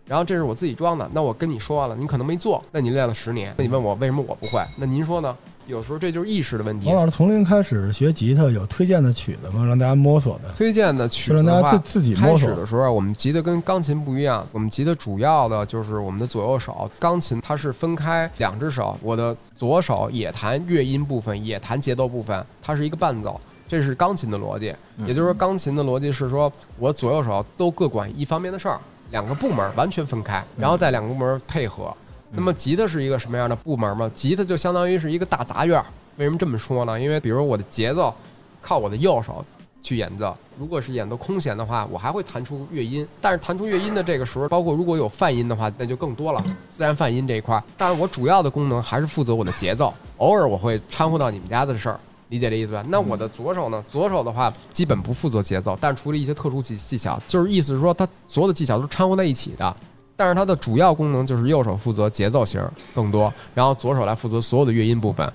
[0.07, 4.63] 然后这是我自己装的，那我跟你说了，你可能没做，那你练了十年，那你问我为什么我不会？
[4.77, 5.37] 那您说呢？
[5.67, 6.97] 有时候这就是意识的问题王。
[6.97, 9.65] 老师从零开始学吉他，有推荐的曲子吗？
[9.65, 12.49] 让大家摸索的，推荐的曲子的话大家自，自己开摸索。
[12.49, 23.41] 始的时候，我们吉他跟钢琴不一样，我们吉他主要的就是我们的左右手，钢琴它是分开两只手，我的左手也弹乐音部分，也弹节奏部分，它是一个伴奏。
[23.69, 24.75] 这是钢琴的逻辑，
[25.07, 28.79] 也就是说，钢琴的逻辑是说我左右手都各管一方面的事儿，
[29.11, 31.97] 两个部门完全分开，然后在两个部门配合。
[32.35, 34.11] 那么吉他是一个什么样的部门吗？
[34.15, 35.83] 吉他就相当于是一个大杂院。
[36.17, 37.01] 为什么这么说呢？
[37.01, 38.15] 因为比如我的节奏
[38.61, 39.45] 靠我的右手
[39.83, 43.07] 去演奏，如果是演奏空弦的话，我还会弹出乐音。
[43.21, 47.63] 但是弹出乐音的这个时候，包括如果有泛音的话，那就更多了，自然泛音这一块。
[47.77, 51.99] 但是我主要的功能还是负责我的节奏，偶尔我会掺和到你们家的事儿。
[52.29, 52.83] 理解这意思吧？
[52.89, 53.85] 那我的左手呢？
[53.87, 59.77] 左手的话，基本不负责节奏，但除了一些特殊技技巧，就是意思是说，它所有的技巧都是掺和在一起的。
[60.23, 65.29] 但是它的主要功能就是右手负责节奏型更多，然后左手来负责所有的乐音部分。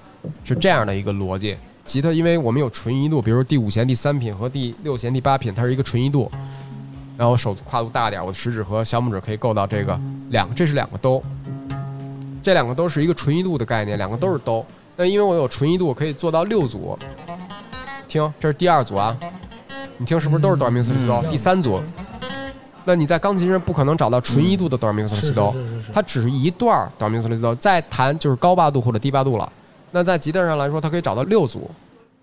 [0.46, 1.58] 是这样的一个逻辑。
[1.84, 6.32] 吉他因为我们有纯一度，比如说第五弦第三品和第六弦第八品，它是一个纯一度。
[7.18, 11.22] 然后手跨度大点，我的食指和小拇指可以够到这个两，这是两个兜，
[12.42, 14.66] 这两个都是一个纯一度的概念，两个都是兜。
[14.96, 16.98] 那因为我有纯一度，我可以做到六组。
[18.08, 19.18] 听，这是第二组啊，
[19.98, 21.22] 你听是不是都是哆来咪嗦西哆？
[21.30, 21.82] 第三组，
[22.88, 25.54] 那你在钢琴上不可能找到纯一度的哆来咪嗦西哆，
[25.94, 29.52] 它只是一段哆来咪嗦西哆，再弹就是高八度或者低八度了。
[29.92, 31.70] 那在吉他上来说，它可以找到六组，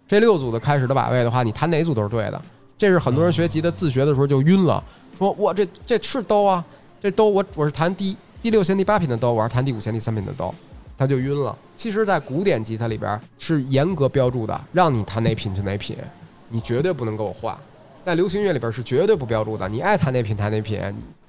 [0.09, 2.41] 这六组的开始的把位的话，你弹哪组都是对的。
[2.79, 4.83] 这是很多人学吉他自学的时候就晕了，
[5.19, 6.65] 说我这这是哆啊，
[6.99, 10.55] 这哆我我是弹第第六弦第八品的哆，我是弹第五弦第三品的哆，
[10.97, 11.55] 他就晕了。
[11.77, 15.95] 其实，在古典吉他里边是严格标注的，让你弹哪品就哪品，
[16.49, 17.55] 你绝对不能给我换。
[18.05, 20.79] 在流行乐里边是绝对不标注的，你爱弹哪品弹哪品，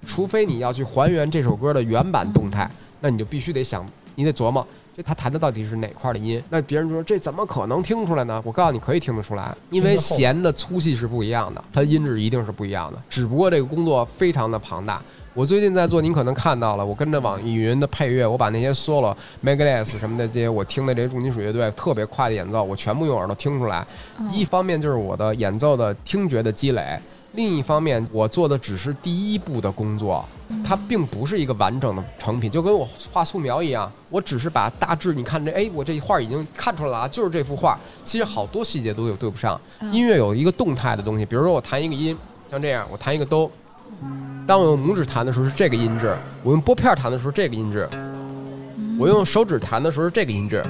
[0.05, 4.65] 除非你要去还原这首歌的原版动态，那你就必须得想，你得琢磨。
[4.93, 6.41] 这他弹的到底是哪块的音？
[6.49, 8.41] 那别人说这怎么可能听出来呢？
[8.45, 13.01] 我告诉你，可以听得出来，因为弦的粗细是不一样的，它音质一定是不一样的。
[13.09, 15.01] 只不过这个工作非常的庞大。
[15.35, 23.85] 我最近在做，您可能看到了，我跟着网易云的配乐，我把那些 solo、Megadeth 什么的这些我听的这些重金属乐队特别快的演奏，我全部用耳朵听出来。
[24.31, 26.97] 一方面就是我的演奏的听觉的积累。
[27.33, 30.23] 另一方面，我做的只是第一步的工作，
[30.63, 37.77] 它并不是一个完整的成品，就跟我画素描一样，我只是把大致你看这，哎，我这画已经看出来了，就是这幅画。
[38.05, 39.59] 其实好多细节都有对不上。
[39.91, 42.17] 音乐有一个动态的东西，比如说我弹一个音，
[42.49, 43.51] 像这样，我弹一个哆，
[44.47, 47.89] 当我用拇指弹的时候是这个音质，我用拨片弹的时候这个音质，
[48.99, 50.63] 我用手指弹的时候是这个音质，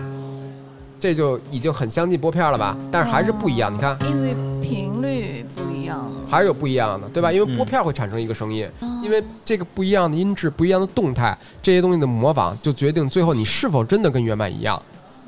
[0.99, 2.77] 这就已经很相近拨片了吧？
[2.91, 7.31] 但是还是不一样，你看，因为频率不一样，还是有不一样的，对吧？
[7.31, 8.65] 因为拨片会产生一个声音，
[9.03, 14.81] 因为这个不一样的音质、不一样的动态，这些东西的模仿，就决定最后你是否真的跟原版一样。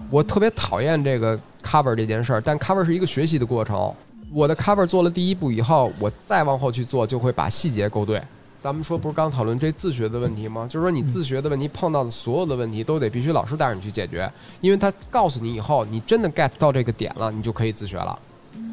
[0.09, 3.93] 我特别讨厌这个 cover 这件事儿，但 cover 是一个学习的过程。
[4.31, 8.21] 我的 cover 做了第一步以后，我再往后去做，就会把细节勾对。
[8.59, 10.67] 咱们说不是刚讨论这自学的问题吗？
[10.67, 18.17] 就是说你自学的问题碰到的所有的问题都得必须老师带着你去解决，因为他告诉你以后，你真的 get 到这个点了，你就可以自学了。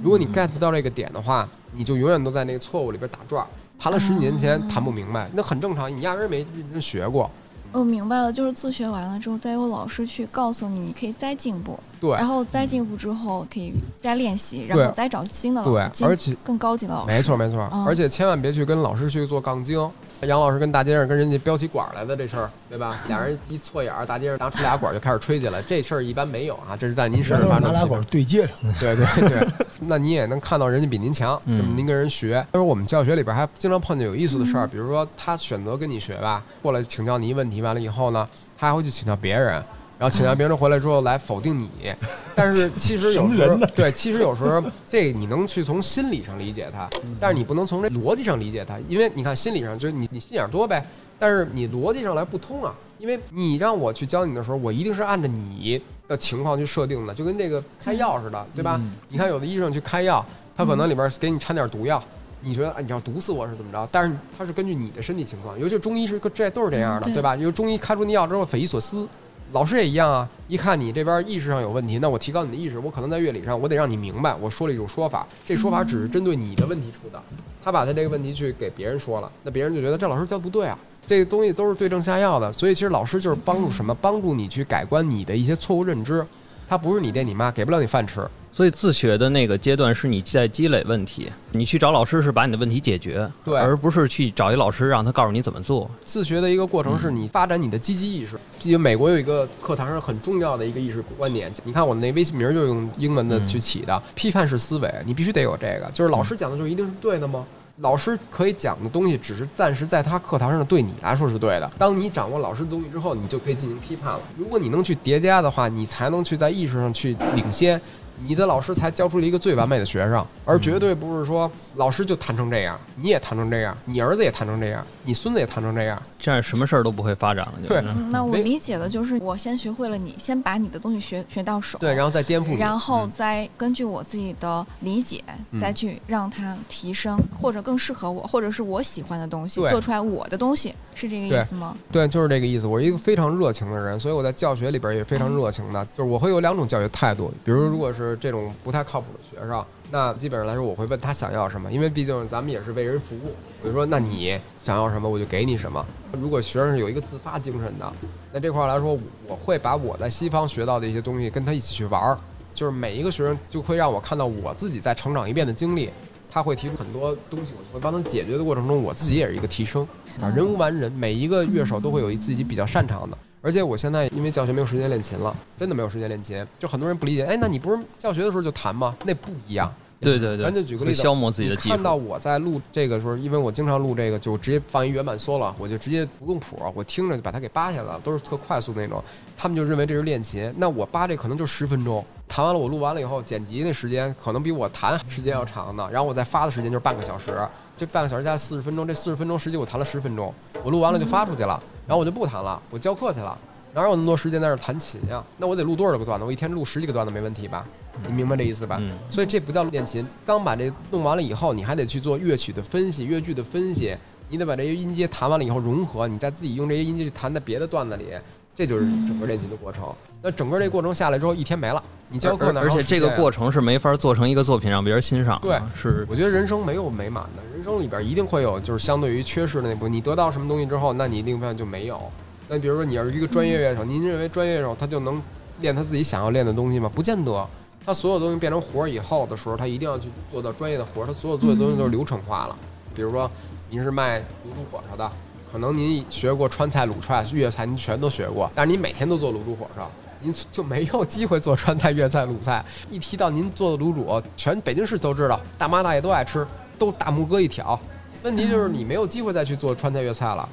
[0.03, 3.47] 如果你 get 不到这个点的话，你就永远都在那个错误里边打转儿。
[3.79, 7.31] 弹了十几年前弹不明白，那很正常，你压根儿没认真学过。
[7.73, 17.15] 我明白了，就是自学完了之后，再有老师去告诉你，你可以再进步，对，然后再进步之后可以再练习，然后再找新的对老师，而且更高级的老师。
[17.15, 19.91] 没错没错，嗯而且千万别去跟老师去做杠精。
[20.21, 22.99] 杨老师跟大街上跟人家飙起管儿来的这事儿，对吧？
[23.09, 28.01] 俩人一错眼儿，大街上拿出俩管儿就开始吹起来，这事儿一般没有啊，这是在您身上发生拿俩管。
[28.05, 29.47] 对接上，对对对，
[29.81, 32.47] 那你也能看到人家比您强，嗯那么您跟人学。
[32.53, 38.27] 但是我们教学里边还经常碰见有意思的事儿，比如说他选择跟你学吧，过来请教你一问题，完了以后呢，
[38.57, 39.63] 他还会去请教别人，
[39.99, 41.69] 然后请教别人回来之后来否定你。
[42.35, 46.89] 但是其实有时候，对，其实有时候这你能去从心理上理解他，
[47.21, 50.85] 但是你不能从这逻辑上理解他，因为你看心理上就是你你心眼儿多呗，
[51.19, 52.75] 但是你逻辑上来不通啊。
[52.97, 58.81] 因为你让我去教你的时候，我一定是按照你的情况去设定的，就跟这个开药似的，对吧？
[59.11, 60.25] 你看有的医生去开药，
[60.57, 62.03] 他可能里边给你掺点毒药，
[62.41, 63.87] 你觉得啊你要毒死我是怎么着？
[63.93, 67.37] 但是他是根据你的身体情况，尤其是中医是个这都是这样的，嗯对对吧？
[67.37, 69.07] 因为中医开出那药之后匪夷所思。
[69.53, 77.23] 老师也一样啊，一看你这边意识上有问题，那我提高你的意识，我可能在乐理上我得让你明白，我说了一种说法，这说法只是针对你的问题出的，
[77.63, 80.77] 他把他这个问题去给别人说了，那别人就觉得这老师教不对啊，
[81.07, 83.95] 这个东西都是对症下药的，所以其实老师就是帮助什么？
[83.95, 86.27] 帮助你去改观你的一些错误认知，
[86.67, 88.27] 他不是你爹你妈，给不了你饭吃。
[88.55, 95.91] 所以自学的那个阶段是你在积累问题，你去找老师是把你的问题解决，对而不是去找一老师让他告诉你怎么做。
[96.05, 98.39] 自学的一个过程是你发展你的积极意识。
[98.63, 105.91] 因为美国有一个课堂上很重要的一个意识观点，你看我那微信名就用英文的去起的，批判式思维，你必须得有这个。
[105.93, 107.45] 就是老师讲的就一定是对的吗？
[107.79, 111.69] 老师可以讲的东西，只是暂时在他课堂上对你来说是对的。
[111.77, 114.21] 当你掌握老师的东西之后，你就可以进行批判了。
[114.39, 117.81] 如果你能去叠加的话，你才能去在意识上去领先。
[118.27, 126.01] 你的老师才教出了一个最完美的学生，而绝对不是说老师就弹成这样，你也弹成这样，你儿子也弹成这样，你孙子也弹成这样。
[126.19, 127.53] 这样什么事儿都不会发展了。
[127.63, 132.57] 就是对嗯那我理解的就是，我先学会了你，先把你的东西学学到手，对，然后再颠覆你。
[132.57, 141.77] 然后嗯再根据我自己的理解，嗯再去让它提升，或者更适合我，或者是我喜欢的东西，做出来我的东西，是这个意思吗？
[141.93, 142.67] 对，就是这个意思。
[142.67, 145.85] 我是一个非常热情的人，所以我在教学里边也非常热情的。
[145.95, 153.35] 就是我会有两种教学态度，比如如果是是这种不太靠谱的学生，那基本上来说，我会问他想要什么，因为毕竟咱们也是为人服务。
[153.63, 155.85] 我就说，那你想要什么，我就给你什么。
[156.13, 157.93] 如果学生是有一个自发精神的，
[158.33, 162.19] 那这块来说，我会把我在西方学到的一些东西跟他一起去玩儿。
[162.53, 165.91] 就是每一个学生就会让我看到我自己在成长一遍的经历，
[166.31, 169.83] 他会提出很多东西，我会帮他解决的过程中，我自己也是一个提升。
[170.21, 173.19] 啊，人无完人，每一个乐手都会有一自己比较擅长的。
[173.45, 176.43] 而且我现在因为教学没有时间练琴了，真的没有时间练琴。
[176.59, 178.97] 就很多人不理解，哎，那你不是教学的时候就弹吗？
[179.05, 179.71] 那不一样。
[180.01, 181.69] 对对对，咱就举个例子，消磨自己的技术。
[181.69, 189.03] 看到我在录这个时候，因为我经常录这个，就直接放一原版 solo，我就直接不用谱，我听着就把它给扒下来了，都是特快速那种。
[189.37, 197.39] 他们就认为这是练琴，那我扒这可能就十分钟，弹完了我录完了以后，剪辑那时间可能比我弹时间要长的，然后我再发的时间就是半个小时，
[197.77, 203.37] 这半个小时加四十分钟，这四十分钟实际我弹了十分钟，我录完了就发出去了，然后我就不弹了，我教课去了。
[203.73, 205.23] 哪有那么多时间在这弹琴呀？
[205.37, 206.25] 那我得录多少个段子？
[206.25, 207.67] 我一天录十几个段子没问题吧？
[208.07, 208.81] 你明白这意思吧？
[209.11, 210.07] 所以这不叫练琴。
[210.25, 213.97] 刚把这弄完了以后，你还得去做乐曲的分析、乐句的分析。
[214.29, 218.07] 你得把这些音阶弹完了以后融合，你再自己用这些音阶去弹在别的段子里。
[218.55, 219.93] 这就是整个练琴的过程。
[220.23, 221.83] 那整个这过程下来之后，一天没了。
[222.09, 222.61] 你教课呢？
[222.61, 225.39] 而且这个过程是没法做成一个作品让别人欣赏。
[225.43, 226.07] 对，是。
[226.09, 229.93] 我觉得人生没有美满的，人生里边一定会有就是相对于缺失的那部分。
[229.93, 232.01] 你得到什么东西之后，那你另一方就没有。
[232.49, 235.21] 那比如说，你要是一个专业乐手，您认为专业乐手他就能
[235.61, 236.91] 练他自己想要练的东西吗？
[236.95, 237.47] 不见得。
[237.85, 241.07] 他所有东西变成活儿以后的时候，他一定要去做到专业的活儿。
[241.07, 242.57] 他所有做的东西都是流程化了。
[242.95, 243.31] 比如说，
[243.69, 245.11] 您是卖卤煮火烧的，
[245.55, 249.89] 可能您学过川菜、鲁菜、粤菜，您全都学过，但是您每天都做卤煮火烧，
[250.21, 252.65] 您就没有机会做川菜、粤菜、鲁菜。
[252.91, 256.45] 一提到您做的卤煮，全北京市都知道，大妈大爷都爱吃，
[256.77, 257.79] 都大拇哥一挑。
[258.25, 260.49] 问题就是你没有机会再去做川菜、粤菜了。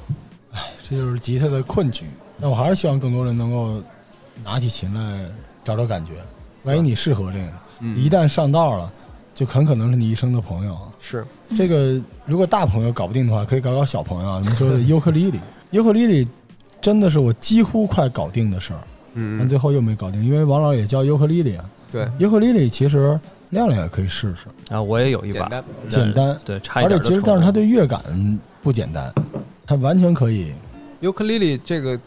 [0.52, 2.06] 哎，这就是吉他的困局。
[2.39, 3.82] 但我还是希望更多人能够
[4.43, 5.28] 拿起琴来
[5.66, 6.12] 找找感觉。
[6.62, 8.91] 万一你适合这个，一旦上道了，
[9.34, 10.78] 就很可能是你一生的朋友。
[10.99, 11.26] 是
[11.56, 14.39] 这个，如果大朋友搞不定的话，可以搞搞小朋友。
[14.41, 15.39] 你说的 尤克里里，
[15.72, 16.28] 尤克里里
[16.80, 18.80] 真的是我几乎快搞定的事儿。
[19.14, 21.66] 嗯，但最后又没搞定，因为王老也教尤克里里啊。
[21.91, 24.82] 对，尤克里里其实亮亮也可以试试啊。
[24.82, 25.49] 我也有一把，
[25.89, 26.97] 简单，对，差一点。
[26.97, 28.02] 而且其实，但是它对乐感
[28.64, 29.14] 不简单。
[29.66, 30.54] 它完全可以。
[31.02, 31.99] 尤克里里这个，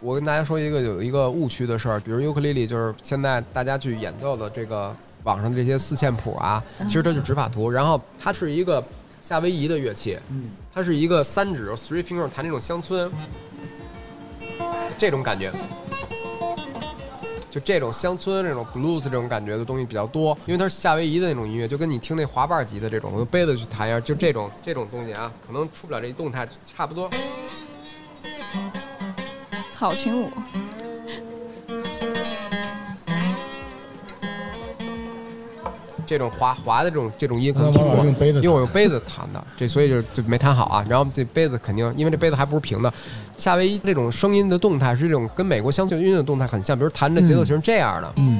[0.00, 4.94] 我跟大家说一个有一个误区的事儿，比如尤克里里就是现在大家去演奏的这个
[5.24, 8.82] 网上的这些四线谱啊，其实它是指法图，然后它是一个
[9.20, 13.10] 夏威夷的乐器，嗯，它是一个三指 three finger 弹那种乡村，
[14.96, 15.52] 这种感觉。
[17.50, 27.08] 就这种乡村、这种 blues 这种感觉的东西比较多，因为它是夏威夷的那种音乐，就跟你听那滑瓣级的这种，用杯子去弹一下，就这种这种东西啊，可能出不了这一动态，差不多。
[29.74, 30.30] 草裙舞。
[36.08, 40.82] 这种滑滑的这种这种音可能听过，因为我用杯子弹的，这所以就就没弹好啊。
[40.88, 42.90] 然后这杯子肯定，因为这杯子还不是平的。
[43.36, 48.12] 夏威夷这种声音的动态是这种跟美国乡村音乐的动态很像，比如弹的节奏型这样的。
[48.16, 48.37] 嗯。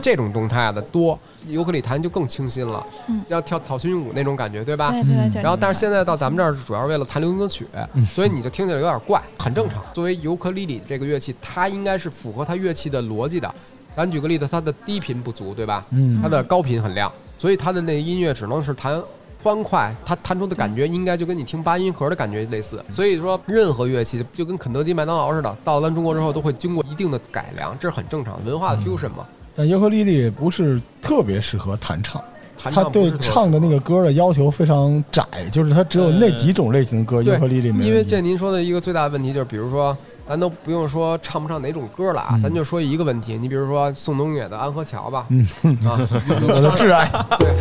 [0.00, 1.18] 这种动态的多。
[1.46, 2.84] 尤克里弹就更清新了，
[3.28, 4.90] 要跳草裙舞那种感觉，对吧？
[4.90, 5.40] 对对。
[5.40, 7.64] 然后，但是现在到咱们这儿，主要是为了弹流行歌曲，
[8.12, 9.80] 所以你就听起来有点怪，很正常。
[9.94, 13.54] 作为尤克里里这个乐器，它应该是符合它乐器的逻辑的。
[13.94, 15.84] 咱举个例子，它的低频不足，对吧？
[15.90, 16.20] 嗯。
[16.20, 19.00] 它的高频很亮，所以它的那音乐只能是弹
[19.40, 22.84] 欢快，它弹出的感觉应该就跟你听八音盒的感觉类似。
[22.90, 29.24] 所以说，任何乐器就跟肯德基、麦当劳似的，到了咱中国之后都会经过一定的改良，这是很正常，文化的 fusion 嘛。
[29.58, 32.22] 但尤克里里不是特别适合弹唱，
[32.56, 37.20] 他对唱的那个歌的要求非常窄，就是他只有那几种类型的歌。
[37.20, 45.26] 尤克里里，因为这您说的一个最大的问题就是，比如说，咱都不用说唱不唱哪种歌了啊，咱就说一个问题，你比如说宋冬野的《安河桥》吧，
[45.84, 45.98] 啊，
[46.46, 47.52] 我的挚爱， 对，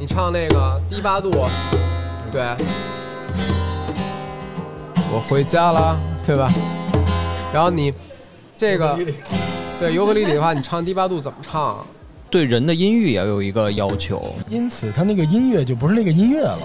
[0.00, 1.30] 你唱那个低八度，
[2.32, 2.42] 对，
[5.12, 6.52] 我回家了，对吧？
[7.54, 7.94] 然后你
[8.58, 8.98] 这个。
[9.80, 11.84] 对尤克里里的话，你唱低八度怎么唱？
[12.30, 16.58] 对人的音域也有一个要求，因此他那个音乐就不是那个音乐了，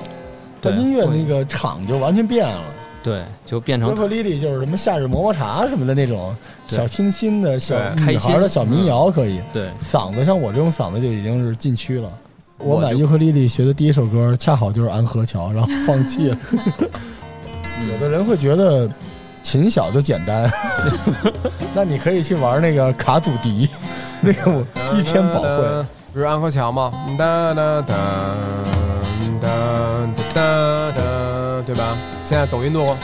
[0.61, 2.63] 他音乐那个场就完全变了。
[3.03, 6.35] 对，就变成尤克里里就是什么夏日么么茶什么的那种
[6.65, 9.39] 小清新的小女孩的小民谣可以。
[9.53, 12.11] 对，嗓子像我这种嗓子就已经是禁区了。
[12.57, 16.37] 我买尤克里里学的第一首歌恰好就是《安河桥》，然后放弃了。
[17.91, 18.89] 有的人会觉得。
[19.41, 20.49] 琴小就简单，
[21.75, 23.69] 那你可以去玩那个卡祖笛，
[24.21, 24.65] 那个我
[24.95, 25.85] 一天保会。
[26.13, 26.91] 不是安河桥吗？
[27.17, 28.35] 哒哒哒
[29.41, 29.47] 哒
[30.33, 31.97] 哒哒，对吧？
[32.23, 32.97] 现在抖音多。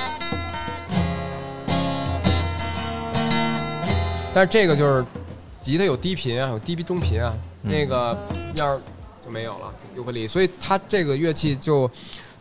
[4.34, 5.06] 但是这个就是
[5.62, 7.34] 吉他有低频啊，有低频中频啊，
[7.64, 8.16] 嗯那个
[8.56, 8.82] 要是
[9.26, 11.90] 就没有了尤克里，所以它这个乐器就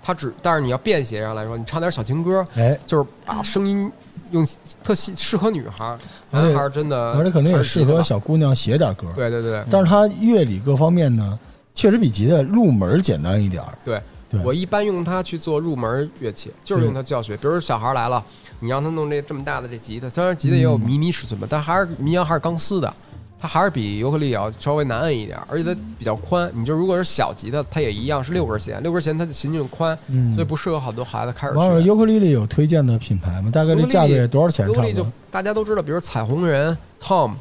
[0.06, 3.90] 它只，但是你要便携上来说，你唱点小情歌，哎，就是把声音
[4.30, 4.46] 用
[4.80, 5.98] 特细适合女孩儿，
[6.30, 9.08] 男孩儿真的，而且可能也适合小姑娘写点歌。
[9.16, 11.36] 对对对对，但是它乐理各方面呢，
[11.74, 13.76] 确实比吉他入门简单一点儿。
[13.82, 14.00] 对
[14.30, 17.36] 对我一般用它去做入门乐器，就是用它教学。
[17.36, 18.24] 比如说小孩来了，
[18.60, 22.94] 你让他弄这这么大的这吉他，当然吉他也有嗯迷你尺寸吧，但还是民谣还是钢丝的，
[23.38, 26.50] 它还是比尤克里里要稍微难摁一点，而且它比较宽。
[26.54, 31.82] 你就如果是小级的，它也一样是六根弦，六根弦它的琴颈宽，嗯，所以不适合好多孩子开始学。
[31.82, 33.50] 尤克里里有推荐的品牌吗？
[33.50, 34.66] 大概这价位多少钱？
[34.66, 37.32] 尤克里就差不多大家都知道，比如彩虹人、Tom，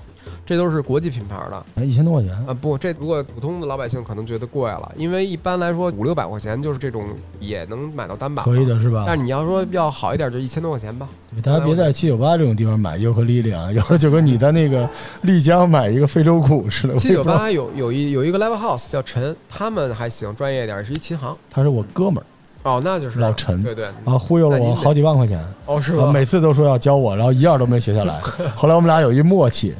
[0.45, 1.65] 这都是国际品牌的。
[1.75, 2.31] 哎一千多块钱。
[2.45, 7.05] 啊，不，这如果普通的老百姓可能觉得贵了，因为一般来说五六百块钱就是这种
[7.39, 8.65] 也能买到单板，可以。
[8.65, 9.03] 的是吧？
[9.07, 11.07] 但是你要说要好一点，就一千多块钱吧。
[11.33, 14.89] 对大家别在七九八这种地方买尤克里里啊，有时候就跟你在那个
[15.21, 16.95] 丽江买一个非洲鼓似的。
[16.97, 21.35] 七九八有有一有一个 Live House 叫陈，他们还行，专业一点，是一琴行。
[21.51, 22.25] 他是我哥们儿
[22.63, 26.11] 哦，那就是老陈对对，啊，忽悠了我好几万块钱，哦是啊吧？
[26.11, 28.19] 每次都说要教我，然后一样都没学下来。
[28.55, 29.75] 后来我们俩有一默契，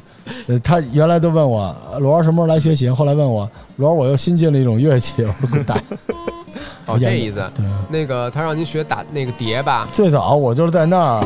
[0.48, 5.82] 呃，他原来都问我罗儿什么时候来学琴，后来问我罗儿我又新进了一种乐器，我说滚蛋。
[6.86, 7.44] 哦，这意思。
[7.56, 11.24] 对，那个他让您学打那个碟吧，最早我就是在那儿，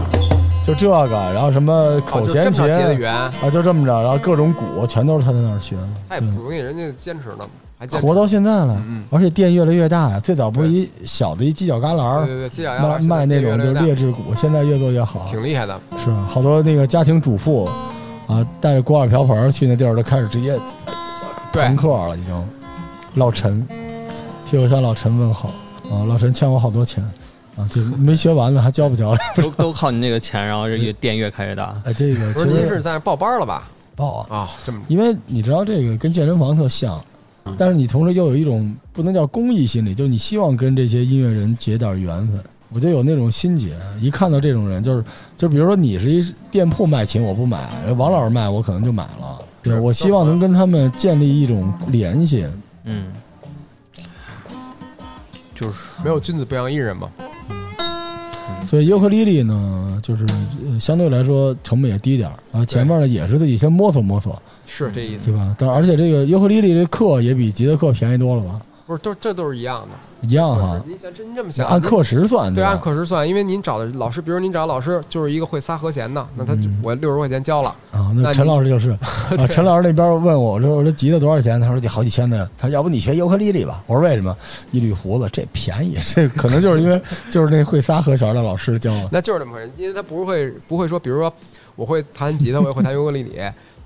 [0.65, 5.87] 就这个，然后什么口弦琴这么接的圆，啊，就这么着，然后各种鼓全都是他在那儿学的。
[6.07, 7.45] 他也不容易，人家坚持呢，
[7.77, 8.05] 还坚持。
[8.07, 10.19] 活到现在了，嗯而且店越来越大呀。
[10.19, 15.25] 最早不是一小的一犄角旮旯儿对对对，犄角旮旯卖那种就是就劣质鼓，现在越做越好。
[15.29, 15.77] 挺厉害的。
[16.03, 17.69] 是好多那个家庭主妇
[18.29, 20.57] 啊，带着锅碗瓢盆去那地儿，都开始直接
[21.51, 22.49] 对朋克了，已经。
[23.15, 23.67] 老陈，
[24.45, 25.49] 替我向老陈问好
[25.91, 26.05] 啊！
[26.07, 27.03] 老陈欠我好多钱
[27.57, 29.17] 啊，就没学完呢，还交不交了？
[29.35, 31.75] 都都靠你那个钱，然后这个店越开越大。
[31.83, 33.67] 哎，这个不是您其实是在那报班了吧？
[33.95, 37.03] 报啊，啊，这么因为你知道这个跟健身房特像，
[37.57, 42.39] 但是你同时又有一种不能叫公益心理，就是你希望跟这些音乐人结点缘分。
[42.71, 45.03] 我就有那种心结，一看到这种人，就是
[45.35, 47.57] 就比如说你是一店铺卖琴，我不买；
[47.97, 49.39] 王老师卖，我可能就买了。
[49.63, 52.47] 对，我希望能跟他们建立一种联系。
[52.83, 53.11] 嗯，
[55.55, 57.09] 就是没有君子不养艺人嘛。
[58.67, 60.25] 所以尤克里里呢，就是
[60.63, 62.63] 呃相对来说成本也低点儿啊。
[62.63, 65.55] 前面呢也是自己先摸索摸索，是这意思对，吧？
[65.57, 68.61] 但而且这个尤克里里这课也比吉他课便宜多了吧？
[68.89, 70.27] 不是都这都是一样的。
[70.27, 78.89] 一样哈，您想真这么想，按课时算对，按课时算，因为您找的老师，比如您找老师就是一个会仨和弦的，那他我六十块钱交了，啊，那那陈老师就是
[79.37, 81.61] 啊，陈老师那边问我，我说我说吉他多少钱？
[81.61, 82.49] 他说得好几千呢。
[82.57, 83.83] 他说要不你学尤克里里吧？
[83.85, 84.35] 我说为什么？
[84.71, 89.09] 一缕胡子，这便宜，这可能就是因为就是那会仨和弦的老师教的。
[89.11, 91.31] 那就是这么回事，因为他不会不会说，比如说
[91.75, 93.39] 我会弹吉他，我也会弹尤克里里，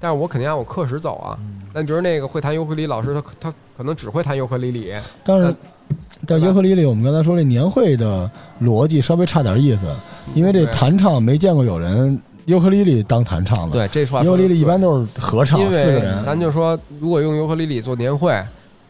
[0.04, 1.40] 但是我肯定按我课时走啊。
[1.74, 4.94] 那你觉得那个会弹尤克里里老师，他他可能只会弹尤克里里，
[5.24, 5.56] 但是那
[6.28, 8.30] 但尤克里里，我们刚才说这年会的
[8.62, 9.86] 逻辑稍微差点意思，
[10.36, 16.22] 因为这弹唱没见过有人尤克里里当弹唱的。，对，这说话尤克里里一般都都是合唱，四个人。
[16.22, 18.38] 咱就说，如果用尤克里里做年会，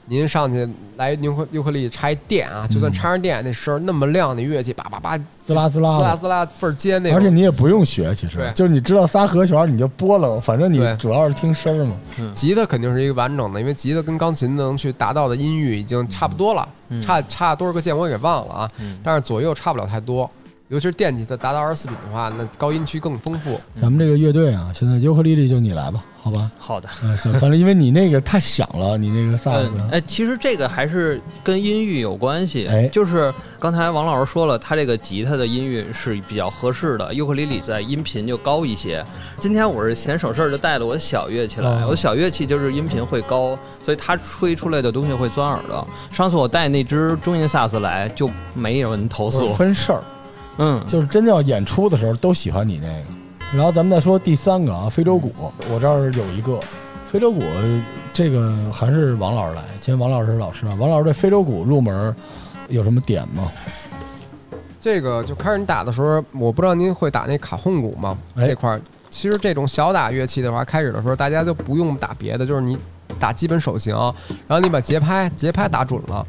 [0.05, 11.95] 您上去来尤克尤克里里插一电啊，就算嗯插上电，那声儿那么亮，那乐器叭叭叭滋啦滋啦，滋啦滋啦倍儿尖那种，而且你也不用学，其实就是你知道仨和弦你就拨了，反正你主要是听声儿嘛。
[12.33, 17.01] 吉他肯定是一个完整的，因为吉他跟钢琴能去达到的音域已经差不多了，嗯。
[17.01, 18.97] 差差多少个键我也给忘了啊，嗯。
[19.01, 20.29] 但是左右差不了太多。
[20.73, 23.61] 尤其是电吉他达到二十四品的话，那高音区更丰富。
[23.75, 26.49] 咱们这个乐队啊，现在尤克里里就你来吧，好吧？
[26.57, 26.89] 好的。
[27.03, 32.65] 嗯，行，反正因为你那个太响了，你那个萨克斯嗯，哎，其实这个还是跟音域有关系。
[32.65, 39.05] 哎就是刚才王老师说了，他这个吉他的音域是比较合适的，尤克里里在音频就高一些。
[39.37, 45.87] 今天我是嫌省事儿就带了我的小乐器来，哦我的小乐器就是音频会高，所以它吹出来的东西会钻耳朵。
[46.11, 49.53] 上次我带那只中音萨斯来，就没有人投诉。
[49.53, 50.01] 分事儿，
[50.57, 53.57] 嗯，就是真正要演出的时候都喜欢你那个。
[53.57, 55.31] 然后咱们再说第三个啊，非洲鼓，
[55.69, 56.59] 我这儿有一个
[57.11, 57.41] 非洲鼓，
[58.11, 60.75] 这个还是王老师来，今天王老师是老师啊。
[60.79, 62.15] 王老师对非洲鼓入门
[62.69, 63.51] 有什么点吗？
[64.79, 68.17] 这个就开始你打的时候，我不知道您会打那卡洪鼓吗？
[68.35, 72.77] 哎这块儿其实这种小打乐器的话，开始的时候大家就不用打别的，就是你
[73.19, 73.95] 打基本手型，
[74.47, 76.25] 然后你把节拍节拍打准了。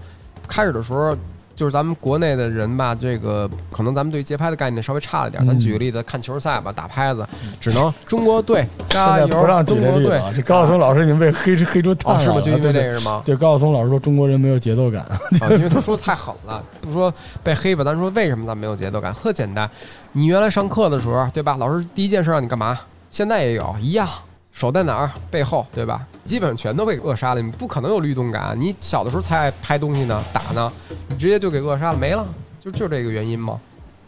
[0.46, 1.16] 开始的时候，
[1.54, 5.46] 就是咱们国内的人吧，这个可能咱们对于节拍的概念稍微差了点儿。
[5.46, 7.26] 咱嗯举个例子，看球赛吧，打拍子
[7.60, 12.40] 只能中国队 加油不让，举中国队这例子啊，这高晓松老师已经被黑黑出炭哦，了，是吗？
[12.40, 13.22] 就因为这个是吗？
[13.24, 15.18] 对，高晓松老师说中国人没有节奏感，啊，
[15.50, 19.12] 因为他说太狠了，不说被黑吧，咱说为什么咱没有节奏感？
[19.14, 19.70] 特简单，
[20.12, 21.56] 你原来上课的时候，对吧？
[21.58, 22.78] 老师第一件事让你干嘛？
[23.10, 24.08] 现在也有一样，
[24.50, 25.10] 手在哪儿？
[25.30, 26.04] 背后，对吧？
[26.24, 27.40] 基本上全都被扼杀了。
[27.40, 28.58] 你不可能有律动感。
[28.58, 30.83] 你小的时候才爱拍东西呢，打呢，你
[31.14, 32.26] 直接就给扼杀了，没了，
[32.60, 33.60] 就就这个原因嘛。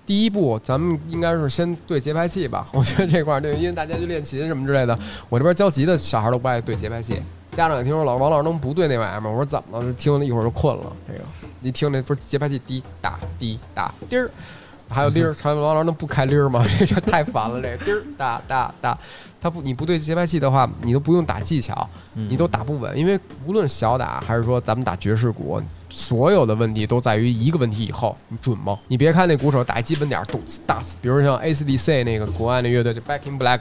[0.04, 2.66] 第一步，咱们应该是先对节拍器吧。
[2.72, 4.96] 我觉得这块儿，对，因为大家去练琴什么之类的，
[5.28, 7.20] 我这边教吉的小孩都不爱对节拍器。
[7.52, 9.30] 家长也听说老王老师能不对那玩意儿吗？
[9.30, 9.92] 我说怎么了？
[9.94, 10.92] 听了一会儿就困了。
[11.08, 11.20] 这个
[11.62, 14.30] 一听那不是节拍器滴答滴答滴儿，
[14.88, 16.64] 还有铃儿， 还有王老师能不开铃儿吗？
[16.78, 18.96] 这 这太烦了，这滴儿哒哒哒。
[19.40, 22.96] 他不，你不对节拍器的话，你都不用打技巧，你都打不稳。
[22.96, 25.60] 因为无论小打还是说咱们打爵士鼓，
[25.96, 28.78] 所有的问题都在于一个问题：以后你准吗？
[28.86, 33.60] 你别看那鼓手打基本点儿咚次大次，比如像 AC/DC 那个国外那乐队就 Back in Black，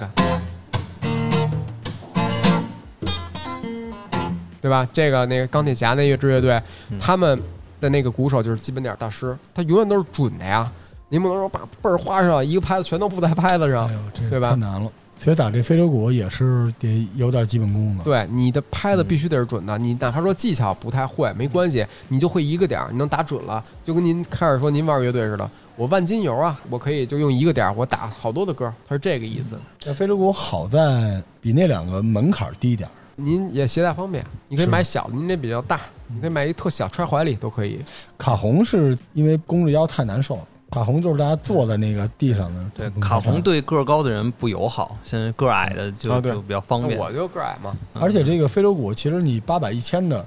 [4.61, 4.85] 对吧？
[4.91, 6.61] 这个那个钢铁侠那乐支乐队，
[6.99, 7.41] 他们
[7.79, 10.69] 的那个鼓手就是基本点儿大师，他永远都是准的呀。
[11.07, 13.89] 你不能说把倍儿花哨，一个拍子全都不在拍子上
[14.29, 14.91] 对吧太难了。
[15.17, 18.03] 所以打这非洲鼓也是得有点基本功的。
[18.03, 19.77] 对，你的拍子必须得是准的。
[19.77, 25.49] 你哪怕说技巧不太会，没关系，你就会一个点儿，你能打准了，就跟您开始说您玩乐队似的。
[25.77, 29.57] 我万金油啊，我可以就用一个点儿，我打好多的歌，它是这个意思。
[29.79, 32.91] 这非洲鼓好在比那两个门槛低点儿。
[33.17, 37.79] 您也携带方便，你可以买小的，您这比较大，你可以买一特小揣怀里都可以。
[38.17, 42.61] 卡红是因为弓着腰太难受了，卡红就是大家坐在那个地上的。
[42.75, 46.99] 对，卡红对个儿高的人不友好，现在个儿矮的就、啊就比较方便。
[46.99, 50.25] 我就个儿矮嘛，而且这个非洲鼓其实你八百一千的，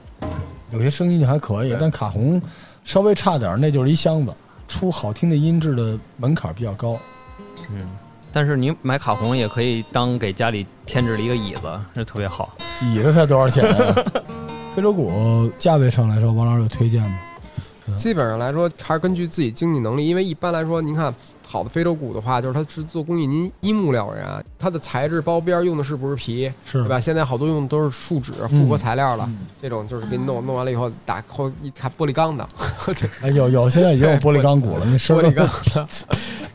[0.71, 2.41] 有些声音就还可以，但卡红
[2.83, 4.35] 稍微差点儿，那就是一箱子，
[4.69, 6.97] 出好听的音质的门槛比较高。
[7.71, 7.87] 嗯，
[8.33, 12.57] 但是你买卡红也可以当给家里添置了一个椅子，这特别好。
[12.81, 13.95] 椅子才多少钱啊？
[14.75, 17.19] 非洲鼓价位上来说，王老师有推荐吗？
[17.97, 21.15] 基本上来说还是根据自己经济能力，因为一般来说，您看
[21.47, 26.83] 好的非洲鼓的话，就是它是做工艺，您一目了然，它的材质包边用的是不是皮，是。
[26.83, 27.01] 对吧？
[27.01, 29.29] 现在好多用的都是树脂复合材料了，
[29.61, 32.47] 这种就是给你弄弄完了以后，打后一看玻璃钢的，
[32.87, 35.89] 对，哎，有有，现在已经有玻璃钢鼓了，那玻璃钢的，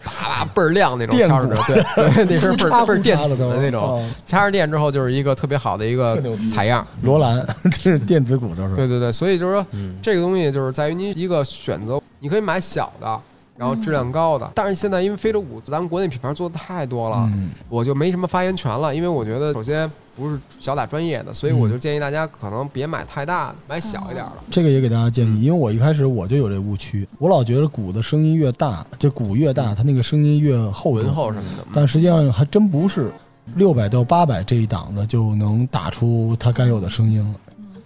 [0.04, 6.22] 啪啪倍儿亮那种电敲着鼓对对，那是倍儿倍儿 电子的的那种，哦插上电之后就是一个特别好的一个
[6.54, 6.86] 采样。
[7.02, 8.76] 罗兰，这是电子鼓都是。
[8.76, 13.20] 对对对，所以就是说，嗯，这个东西就是在于您一个选择，你可以买小的，
[13.58, 14.50] 然后质量高的。
[14.56, 18.94] 但是现在因为非洲鼓，咱们国内品牌做的太多了，嗯，我就没什么发言权了。
[18.94, 24.34] 因为我觉得，首先不是小打专业的，所以我就建议大家可能别买太大的，买小一点的。
[24.52, 33.12] 这个也给大家建议，因为我一开始我就有这误区，我老觉得鼓的声音越大，就鼓越大，它那个声音越厚浑，厚什么的，但实际上还真不是，
[33.56, 37.36] 六百到八百这一档的就能打出它该有的声音了。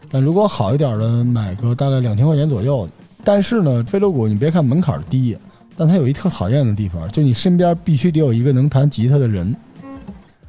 [0.10, 2.88] 但如果好一点的，买个大概两千块钱左右。
[3.24, 5.38] 但是呢，非洲鼓你别看门槛低，
[5.76, 9.54] 但它有一特讨厌的地方，就你身边必须得有一个能弹吉他的人，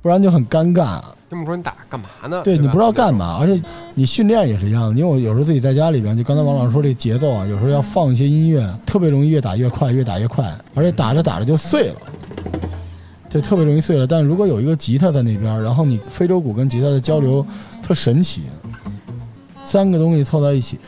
[0.09, 1.03] 不然就很尴尬。
[1.29, 2.39] 这么说你打干嘛呢？
[2.39, 3.61] 吧对你不知道干嘛，而且
[3.95, 4.99] 你训练也是一样的。
[4.99, 11.97] 因为我有时候自己在家里边，就刚才王老师说这节奏啊，有时候要放一些音乐，特别容易越打越快，越打越快，而且打着打着就碎了，
[13.29, 14.07] 就特别容易碎了。
[14.07, 17.47] 但如果有一个吉他在那边，然后你非洲鼓跟吉他的交流
[17.83, 18.45] 特神奇，
[19.67, 20.79] 三个东西凑在一起，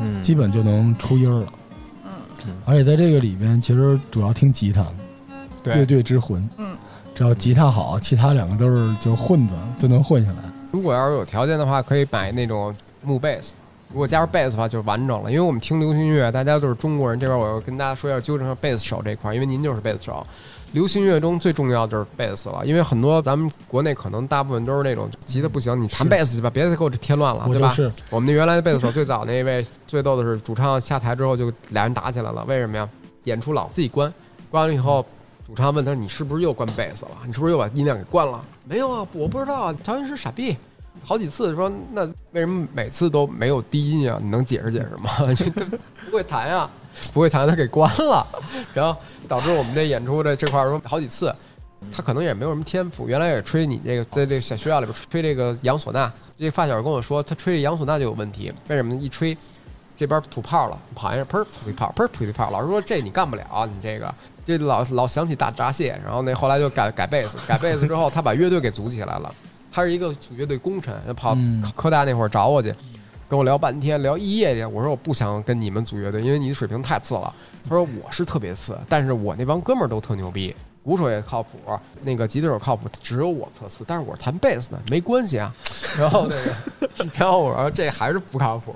[0.00, 1.46] 嗯，基本就能出音儿了。
[2.06, 4.86] 嗯，而且在这个里边，其实主要听吉他，
[5.64, 5.84] 乐。
[5.84, 6.48] 队之魂。
[6.56, 6.74] 嗯，
[7.14, 10.38] 只要吉他好，其他两个都是就混子，就能混下来。
[10.72, 13.54] 如果要是有条件的话，可以买那种木贝斯。
[13.92, 15.30] 如果加入贝斯的话，就完整了。
[15.30, 17.18] 因为我们听流行音乐，大家都是中国人。
[17.20, 20.26] 这边我要跟大家说一下，纠正一下贝斯手这块儿，因为您就是贝斯手。
[20.72, 27.68] 流行音乐中最重要的就是贝斯了，因为很多咱们国内可能大部分都是那种吉他不行，你弹是贝斯去吧，别再给我添乱了，对吧？
[27.68, 32.88] 我 就是我们那原来的贝斯手最早那位最逗的是，主唱下台之后就俩人打起来了，为什么呀？
[33.22, 34.12] 演出老自己关，
[34.50, 35.06] 关完了以后，
[35.46, 37.10] 主唱问他你是不是又关贝斯了？
[37.26, 38.42] 你是不是又把音量给关了？
[38.64, 40.56] 没有啊，我不知道啊，调音师傻逼。
[41.02, 44.18] 好几次说那为什么每次都没有低音啊？
[44.22, 45.10] 你能解释解释吗？
[45.28, 46.70] 你这不会弹啊、
[47.12, 48.26] 不会弹他给关了，
[48.72, 51.34] 然后导致我们这演出的这块儿说好几次，
[51.92, 53.06] 他可能也没有什么天赋。
[53.06, 59.00] 原来也吹你这个在这个小学校里边吹这个杨唢呐，这发小跟我说他吹这杨唢呐就有问题，为什么呢？
[59.00, 59.36] 一吹
[59.96, 62.50] 这边吐泡了，跑一下砰吐一泡，砰吐一泡。
[62.50, 64.14] 老师说这你干不了，你这个
[64.44, 69.34] 这老老想起大闸蟹，然后那后来就改改贝斯，改贝斯之后他把乐队给组起来了。
[69.72, 72.72] 他是一个组乐队功臣，跑嗯科大那会儿找我去，
[73.28, 74.64] 跟我聊半天，聊一夜去。
[74.64, 77.32] 我说我不想跟你们组乐队，因为你的水平太次了。
[77.64, 81.58] 他说我是特别次，但是我那帮哥们儿都特牛逼，鼓手也靠谱，
[82.02, 83.82] 那个吉他手靠谱，只有我特次。
[83.84, 85.52] 但是我是弹贝斯的，没关系啊。
[85.98, 88.72] 然后那个 然后我说这还是不靠谱，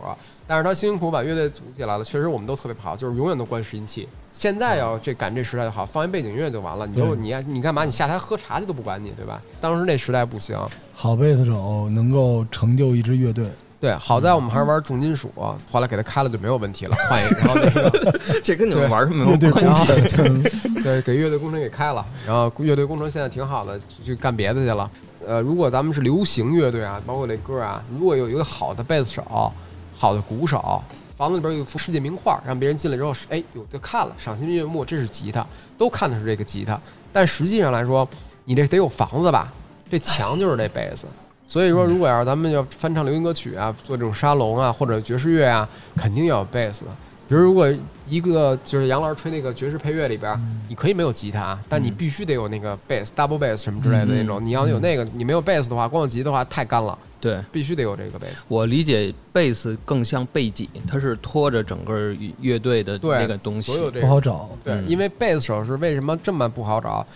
[0.49, 4.09] 但是他辛辛苦苦把乐队组起来了，确实我们都特别好，就是永远都关拾音器。
[4.33, 7.85] 现在要这赶这时代就好，放一背景音乐就完了，你就对你你干嘛？
[7.85, 9.41] 你下台喝茶去都不管你，对吧？
[9.61, 10.57] 当时那时代不行。
[10.95, 13.49] 好贝斯手能够成就一支乐队，
[13.81, 15.33] 对，好在我们还是玩重金属，
[15.71, 20.09] 后来给他开了就没有问题了，换一个， 然后那个这跟你们玩儿没有乐队工关系。
[20.09, 20.43] 程
[20.83, 24.89] 对，给乐队工程给开了，然后乐队工程现在挺好的，就干别的去了。
[25.27, 29.53] 呃，如果咱们是流行乐队啊，包括这歌啊，如果有一个好的贝斯手、
[29.97, 30.83] 好的鼓手，
[31.19, 35.45] 房子里边有一幅世界名画，让别人进来之后，哎，有就看了，赏心悦目，这是吉他，
[35.77, 36.81] 都看的是这个吉他。
[37.13, 38.09] 但实际上来说，
[38.45, 39.53] 你这得有房子吧？
[39.91, 41.07] 这墙就是这贝斯。
[41.45, 46.91] 所以说，如果要是咱们要翻唱流行歌曲啊，做这种沙龙啊，或者爵士乐啊，肯定要有贝斯的。
[47.29, 47.71] 比如，如果
[48.09, 50.35] 一个就是杨老师吹那个爵士配乐里边，
[50.67, 54.45] 你可以没有吉他啊，但你必须得有那个 bass、double bass 什么之类的那种。
[54.45, 58.41] 你要有那个，你没有 bass 的话，光有吉的话太干了，对必须得有这个 bass。
[58.49, 63.77] 我理解贝斯更像背景，它是拖着整个乐队的那个东西所。
[63.77, 64.49] 有这个不好找。
[64.65, 67.07] 对，嗯因为贝斯手是为什么这么不好找？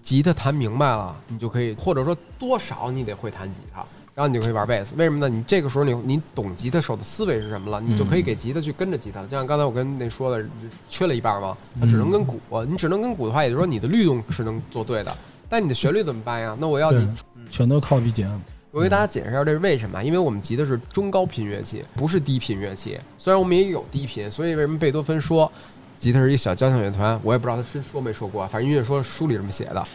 [0.00, 3.84] 吉他弹明白了，你就可以，或者说多少你得会弹吉他，
[4.18, 4.96] 然后你就可以玩贝斯。
[4.96, 5.28] 为什么呢？
[5.28, 9.28] 你这个时候你你懂吉他手的思维是什么了，你就可以给吉他去跟着吉他了。
[9.28, 10.44] 就像刚才我跟那说的，
[10.88, 15.16] 缺了一半嘛，它只能跟鼓，你只能跟鼓的话，也就是说你的律动是能做对的，
[15.48, 16.56] 但你的旋律怎么办呀？
[16.58, 17.08] 那我要你，
[17.48, 18.40] 全都靠 BGM。
[18.72, 20.02] 我给大家解释一下这是为什么？
[20.02, 22.98] 因为我们吉他是中高频乐器，不是低频乐器。
[23.16, 25.50] 虽然我们也有低频，所以为什么贝多芬说
[25.96, 27.16] 吉他是一小交响乐团？
[27.22, 29.86] 我也不知道他是说没说过，反正音乐说书里这么写的。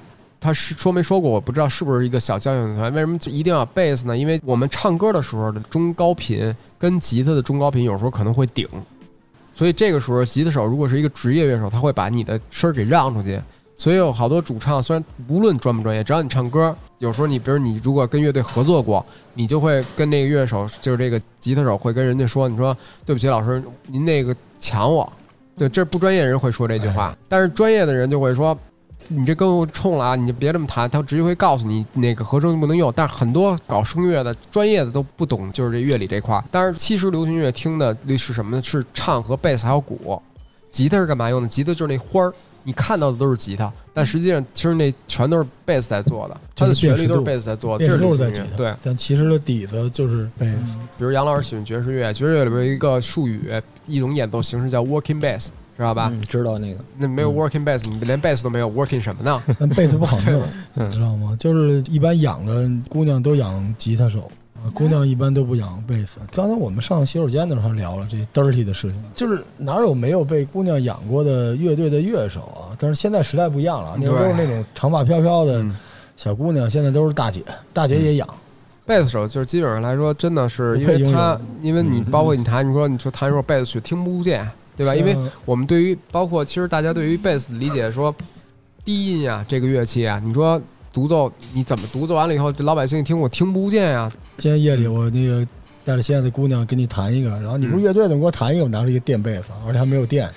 [0.44, 2.94] 他是说没说过，我不知道是不是一个小交响乐团。
[2.94, 4.18] 为什么就一定要贝斯呢？
[4.18, 8.68] 因为我们唱歌的时候的中高频跟吉他的中高频有时候可能会顶，
[9.54, 13.40] 所以这个时候吉他手如果是一个职业乐手，他会把你的声儿给让出去。
[13.78, 22.76] 所以有好多主唱，虽然无论专不专业，只要你唱歌，有时候你比如你如果跟乐队合作过，你就会跟那个乐手，就是这个吉他手会跟人家说，你说
[23.06, 25.12] 对不起，老师，您那个抢我。
[25.58, 28.58] 对，这不专业人会说这句话，但是专业的人就会说，
[29.08, 32.92] 你这跟我冲了啊，你就别这么弹，他直接会告诉你那个和声不能用。
[32.96, 36.44] 但是很多搞声乐的专业的都不懂，就是这乐理这块儿。
[36.50, 38.64] 但是其实流行乐听的是什么呢？
[38.64, 40.22] 是唱和贝斯还有鼓，
[40.70, 41.48] 吉他是干嘛用的？
[41.48, 42.34] 吉他就是那花儿。
[42.66, 50.78] 你看到的都是吉他，但实际上其实那全都是贝斯在做的，它的旋律都是贝斯在做的，辨这是在吉他，流行乐对，但其实的底子就是贝斯。
[50.98, 53.52] 比如杨老师喜欢爵士乐，爵士乐里边有一个术语，
[53.86, 56.10] 一种演奏形式叫 working bass，知道吧？
[56.14, 56.80] 嗯，知道那个。
[56.98, 59.42] 那没有 working bass，你连 bass 都没有，working 什么呢？
[59.60, 60.42] 但贝斯不好弄，
[60.74, 61.36] 你知道吗？
[61.40, 66.16] 就是一般养的姑娘都养吉他手，啊姑娘一般都不养 bass。
[66.32, 72.76] 刚才我们上洗手间的时候还聊了这 dirty 的事情，就是哪有没有被姑娘养过的乐队的乐手啊？
[72.80, 75.76] 但是现在时代不一样了，那时候都是那种长发飘飘的嗯
[76.16, 77.44] 小姑娘，现在都是大姐，
[77.74, 78.28] 大姐也养。
[78.86, 84.96] 贝斯手就是基本上来说，真的是因为他，因为你嗯包括你弹，你说你说弹一首贝斯曲听不见，对吧？
[84.96, 85.16] 因为
[85.46, 88.14] 我们对于包括其实大家对于贝斯的理解说，
[88.84, 90.62] 低音呀这个乐器啊，你说
[90.92, 95.46] 独奏你怎么独奏完了以后，这老百姓一听我听不见呀，今天夜里我那个
[95.86, 98.64] 带着心爱的姑娘跟你弹一个，然后你不是乐队怎么给我弹一个？
[98.64, 100.30] 我拿出一个电贝斯，而且还没有电，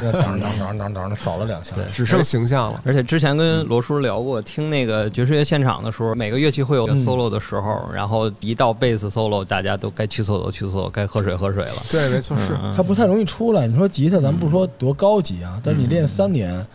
[0.00, 1.74] 当当当当当的扫了两下。
[1.76, 2.82] 对只剩形象了。
[2.84, 11.72] 而且之前跟罗叔聊过，听那个爵士乐现场的时候，每个乐器会有 solo 的时候，然后一到贝斯 solo，大家都该去厕所去厕所，该喝水喝水了。
[11.90, 13.66] 对，没错，是嗯它不太容易出来。
[13.66, 16.66] 你说吉他，咱们不说多高级啊，但你练三年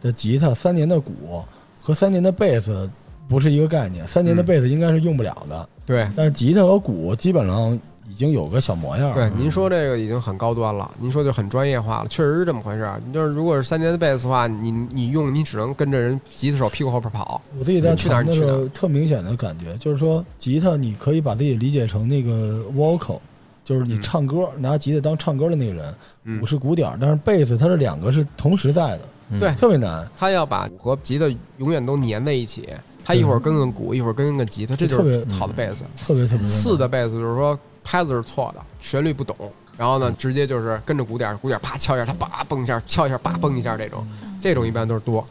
[0.00, 1.44] 的吉他，三年的鼓
[1.82, 2.88] 和三年的贝斯
[3.28, 4.06] 不是一个概念。
[4.08, 6.08] 三年的贝斯应该是用不了的，对。
[6.16, 7.78] 但是吉他和鼓基本上
[8.08, 9.14] 已经有个小模样。
[9.14, 13.00] 对，您说这个已经很高端了，您说就很专业化了，确实是这么回事儿。
[13.06, 17.40] 你就是如果是三年的贝斯的话，你你用你只能跟着人吉他手屁股后边跑。
[17.58, 23.18] 我自己在去哪儿弹的时候，你去哪儿特明显的感觉就是说，吉他你可以把自己理解成那个 vocal，
[23.64, 25.94] 就是你嗯唱歌、拿吉他当唱歌的那个人，
[26.24, 29.00] 嗯鼓是鼓点儿，但是贝斯它是两个是同时在的，
[29.30, 30.08] 嗯对特别难。
[30.18, 31.26] 他要把鼓和吉他
[31.58, 32.68] 永远都粘在一起，
[33.04, 35.84] 他一会儿跟个鼓，一会儿跟跟个吉他，这就是好的贝斯。
[35.96, 39.36] 特别特别次的贝斯就是说拍子是错的，旋律不懂，
[39.78, 44.04] 然后呢直接就是跟着鼓点，鼓点啪敲一下，他叭蹦一下，敲一下叭蹦一下这种，
[44.42, 45.24] 这种一般都是多，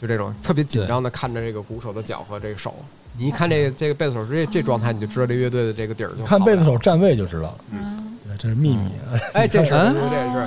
[0.00, 2.74] 就这种特别紧张的看着这个鼓手的脚和这个手。
[3.18, 8.92] 你一看这个这个贝斯手这这状态，你就知道这乐队的这个底儿就看贝斯手站位就知道了，嗯，对这是秘密。
[9.32, 9.92] 哎，这是啊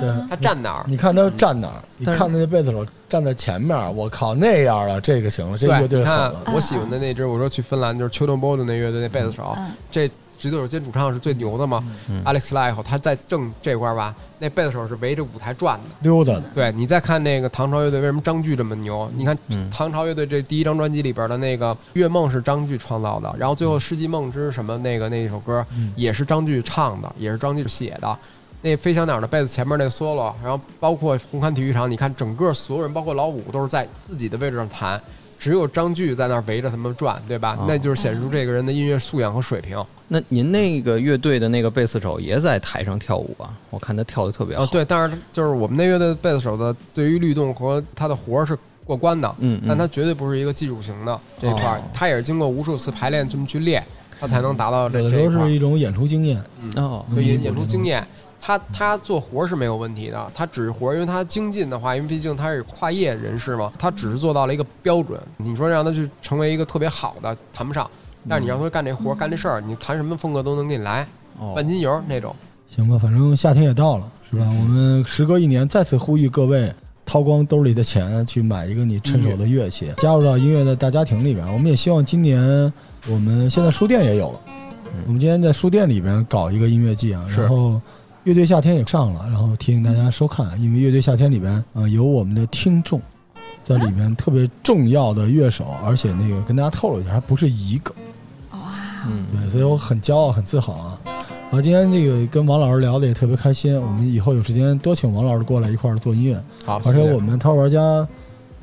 [0.00, 0.84] 是他站哪儿？
[0.88, 6.34] 你看他站哪儿，你看那贝斯手站在前面，我靠那样了，这个行了，这乐，队看了。
[6.54, 9.70] 我喜欢的那支，我说去芬兰就是 b o l d 那乐队那贝斯手，嗯。
[9.90, 10.10] 这
[10.42, 15.84] 绝对手兼主唱是最牛的嘛、嗯 a l e x Laiho，他在正这块儿吧，那贝斯手是围着舞台转的。
[16.00, 19.08] 溜达的，对你再看那个唐朝乐队，为什么张炬这么牛？
[19.14, 28.18] 你看嗯唐朝乐队这第一张专辑里边的那个《月梦》是张炬创造的，然后最后《世纪梦之什么》那个那一首歌嗯也是张炬唱的，也是张炬写的。
[28.64, 35.00] 那飞翔鸟的贝斯前面那个 solo，然后包括红磡体育场，你看整个所有人，包括老五，都是在自己的位置上弹，
[35.42, 37.56] 只有张炬在那儿围着他们转，对吧？
[37.58, 39.76] 哦那就是显示出这个人的音乐素养和水平。
[40.06, 43.50] 那您那个乐队的那个贝斯手也在台上跳舞啊？
[43.70, 44.62] 我看他跳的特别好。
[44.62, 53.84] 哦，，对，但是就是我们那乐队贝斯手的对于律动和他的活儿是过关的，嗯，嗯但他绝对不是一个技术型的这一块儿哦，他也是经过无数次排练这么去练，
[54.20, 55.38] 他才能达到这有的时。
[55.38, 56.40] 候是一种演出经验。
[56.76, 58.06] 哦，就演嗯演出经验，
[58.44, 65.18] 他他做活儿是没有问题的，他只是活儿，因为他精进的话，因为毕竟他是跨业人士嘛，他只是做到了一个标准。
[65.36, 67.88] 你说让他去成为一个特别好的，谈不上。
[68.28, 71.06] 但是你让他干这活儿、干这事儿，你谈什么风格都能给你来，
[71.38, 72.34] 哦万金油那种。
[72.66, 74.44] 行吧，反正夏天也到了，是吧？
[74.46, 76.72] 我们时隔一年，再次呼吁各位
[77.04, 81.46] 掏光兜里的钱去买一个你趁手的乐器，加入到音乐的大家庭里边。
[81.52, 82.72] 我们也希望今年
[83.08, 84.40] 我们现在书店也有了，
[85.06, 87.80] 我们今天在书店里边搞一个音乐季啊，然后
[88.24, 93.00] 乐队夏天也上了，然后提醒大家收看，因为乐队夏天里边呃有我们的听众。
[93.64, 97.94] 在里面特别重要的乐手，而且那个跟大家透露一下，还不是一个，
[98.50, 98.58] 哇，
[99.06, 100.98] 嗯，对，所以我很骄傲，很自豪啊。
[101.04, 106.42] 然后今天这个跟王老师聊的也特别开心，我们以后有时间多请王老师过来一块儿做音乐。
[106.64, 108.06] 好，而且我们淘玩家，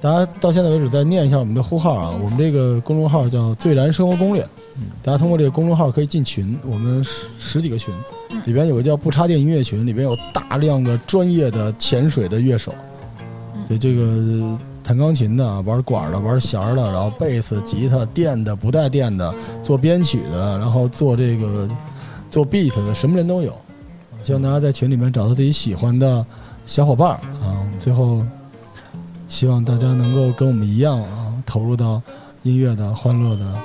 [0.01, 4.45] 大家到现在为止再念一下我们的呼号啊，我们这个公众号叫“最燃生活攻略”，
[4.75, 12.73] 嗯大家通过这个公众号可以进群，我们十十几个群嗯，里边有个叫“不插电音乐群”，里边有大量的专业的潜水的乐手，
[13.55, 21.69] 嗯对这个弹钢琴的、玩管的、玩弦儿的，然后贝斯、吉他、电的、不带电的，做编曲的，然后做这个
[22.29, 23.55] 做 beat 的，什么人都有。
[24.23, 26.25] 希望大家在群里面找到自己喜欢的
[26.65, 27.65] 小伙伴儿啊。
[27.79, 28.25] 最后
[29.27, 32.01] 希望大家能够跟我们一样啊，投入到
[32.43, 33.55] 音乐的欢乐的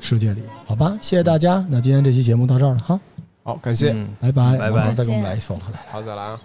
[0.00, 0.96] 世界里，好吧？
[1.00, 3.00] 谢谢大家，那今天这期节目到这儿了哈，
[3.44, 4.92] 好，感谢，拜拜，拜拜。
[4.94, 5.60] 再给我们来一首。
[5.90, 6.40] 好，再来啊。